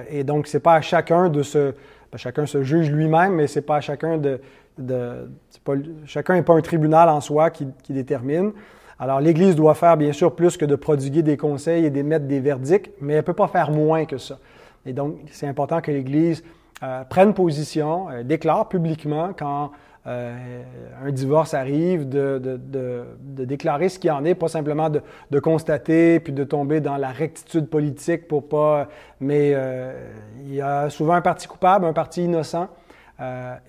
Et 0.10 0.24
donc, 0.24 0.48
c'est 0.48 0.62
pas 0.62 0.76
à 0.76 0.82
chacun 0.82 1.28
de 1.28 1.44
se... 1.44 1.74
Ben, 2.12 2.18
chacun 2.18 2.46
se 2.46 2.64
juge 2.64 2.90
lui-même, 2.90 3.34
mais 3.34 3.46
c'est 3.46 3.62
pas 3.62 3.76
à 3.76 3.82
chacun 3.82 4.18
de... 4.18 4.40
pas, 5.66 5.74
chacun 6.06 6.36
n'est 6.36 6.44
pas 6.44 6.54
un 6.54 6.62
tribunal 6.62 7.10
en 7.10 7.20
soi 7.20 7.50
qui 7.50 7.68
détermine. 7.90 8.54
Alors, 9.00 9.22
l'Église 9.22 9.56
doit 9.56 9.76
faire, 9.76 9.96
bien 9.96 10.12
sûr, 10.12 10.36
plus 10.36 10.58
que 10.58 10.66
de 10.66 10.76
prodiguer 10.76 11.24
des 11.24 11.38
conseils 11.38 11.86
et 11.86 11.90
d'émettre 11.90 12.26
des 12.26 12.42
verdicts, 12.42 12.92
mais 13.00 13.14
elle 13.14 13.20
ne 13.20 13.26
peut 13.26 13.34
pas 13.34 13.48
faire 13.48 13.72
moins 13.72 14.04
que 14.06 14.18
ça. 14.18 14.40
Et 14.86 14.92
donc, 14.92 15.20
c'est 15.32 15.48
important 15.48 15.80
que 15.80 15.90
l'Église 15.92 16.44
euh, 16.84 17.04
prenne 17.04 17.34
position, 17.34 18.10
euh, 18.10 18.24
déclare 18.24 18.70
publiquement 18.70 19.32
quand 19.38 19.72
euh, 20.08 20.62
un 21.04 21.12
divorce 21.12 21.54
arrive, 21.54 22.08
de, 22.08 22.40
de, 22.42 23.06
déclarer 23.46 23.90
ce 23.90 24.00
qu'il 24.00 24.12
en 24.12 24.24
est, 24.24 24.34
pas 24.34 24.48
simplement 24.48 24.90
de, 24.90 25.40
constater 25.40 26.20
puis 26.22 26.32
de 26.32 26.44
tomber 26.44 26.80
dans 26.80 26.98
la 26.98 27.10
rectitude 27.10 27.70
politique 27.70 28.28
pour 28.28 28.48
pas. 28.48 28.88
Mais 29.20 29.56
il 30.46 30.56
y 30.56 30.62
a 30.62 30.90
souvent 30.90 31.14
un 31.14 31.22
parti 31.22 31.48
coupable, 31.48 31.86
un 31.86 31.94
parti 31.94 32.24
innocent, 32.24 32.70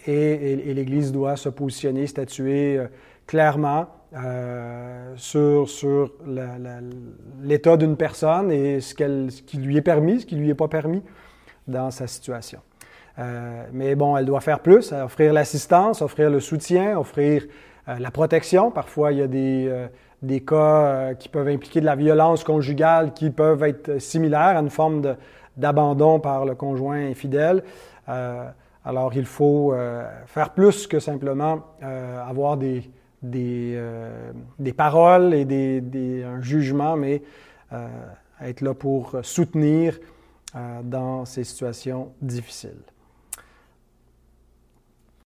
et, 0.07 0.73
l'Église 0.75 1.13
doit 1.13 1.37
se 1.37 1.49
positionner, 1.49 2.07
statuer 2.07 2.81
clairement 3.27 3.87
sur, 5.21 5.69
sur 5.69 6.13
l'état 7.43 7.77
d'une 7.77 7.97
personne 7.97 8.51
et 8.51 8.81
ce, 8.81 8.95
ce, 8.95 9.43
qui 9.43 9.59
lui 9.59 9.77
est 9.77 9.83
permis, 9.83 10.21
ce 10.21 10.27
qui 10.27 10.37
lui 10.37 10.51
est 10.51 10.55
pas 10.55 10.69
permis 10.69 11.03
dans 11.69 11.91
sa 11.91 12.07
situation. 12.07 12.61
Euh, 13.19 13.65
mais 13.73 13.95
bon, 13.95 14.17
elle 14.17 14.25
doit 14.25 14.41
faire 14.41 14.61
plus, 14.61 14.93
offrir 14.93 15.33
l'assistance, 15.33 16.01
offrir 16.01 16.31
le 16.31 16.41
soutien, 16.41 16.99
offrir 16.99 17.45
euh, 17.89 17.99
la 17.99 18.11
protection. 18.11 18.71
Parfois, 18.71 19.13
il 19.13 19.19
y 19.19 19.23
a 19.23 19.27
des, 19.27 19.67
euh, 19.69 19.87
des 20.23 20.41
cas 20.41 21.15
qui 21.15 21.29
peuvent 21.29 21.49
impliquer 21.49 21.81
de 21.81 21.87
la 21.87 21.97
violence 21.97 22.45
conjugale 22.45 23.13
qui 23.13 23.31
peuvent 23.31 23.63
être 23.65 23.99
similaires 24.01 24.57
à 24.57 24.61
une 24.61 24.71
forme 24.71 25.17
d'abandon 25.57 26.19
par 26.19 26.47
le 26.47 26.55
conjoint 26.55 27.11
infidèle. 27.11 27.63
alors, 28.07 29.13
il 29.15 29.27
faut 29.27 29.75
faire 30.27 30.51
plus 30.51 30.87
que 30.87 30.99
simplement 30.99 31.63
avoir 31.83 32.57
des, 32.57 32.83
des, 33.23 33.75
euh, 33.77 34.33
des 34.59 34.73
paroles 34.73 35.35
et 35.35 35.45
des, 35.45 35.81
des, 35.81 36.23
un 36.23 36.41
jugement, 36.41 36.97
mais 36.97 37.23
euh, 37.73 37.89
être 38.41 38.61
là 38.63 38.75
pour 38.75 39.17
soutenir 39.23 39.99
euh, 40.55 40.81
dans 40.83 41.25
ces 41.25 41.45
situations 41.45 42.13
difficiles. 42.21 42.83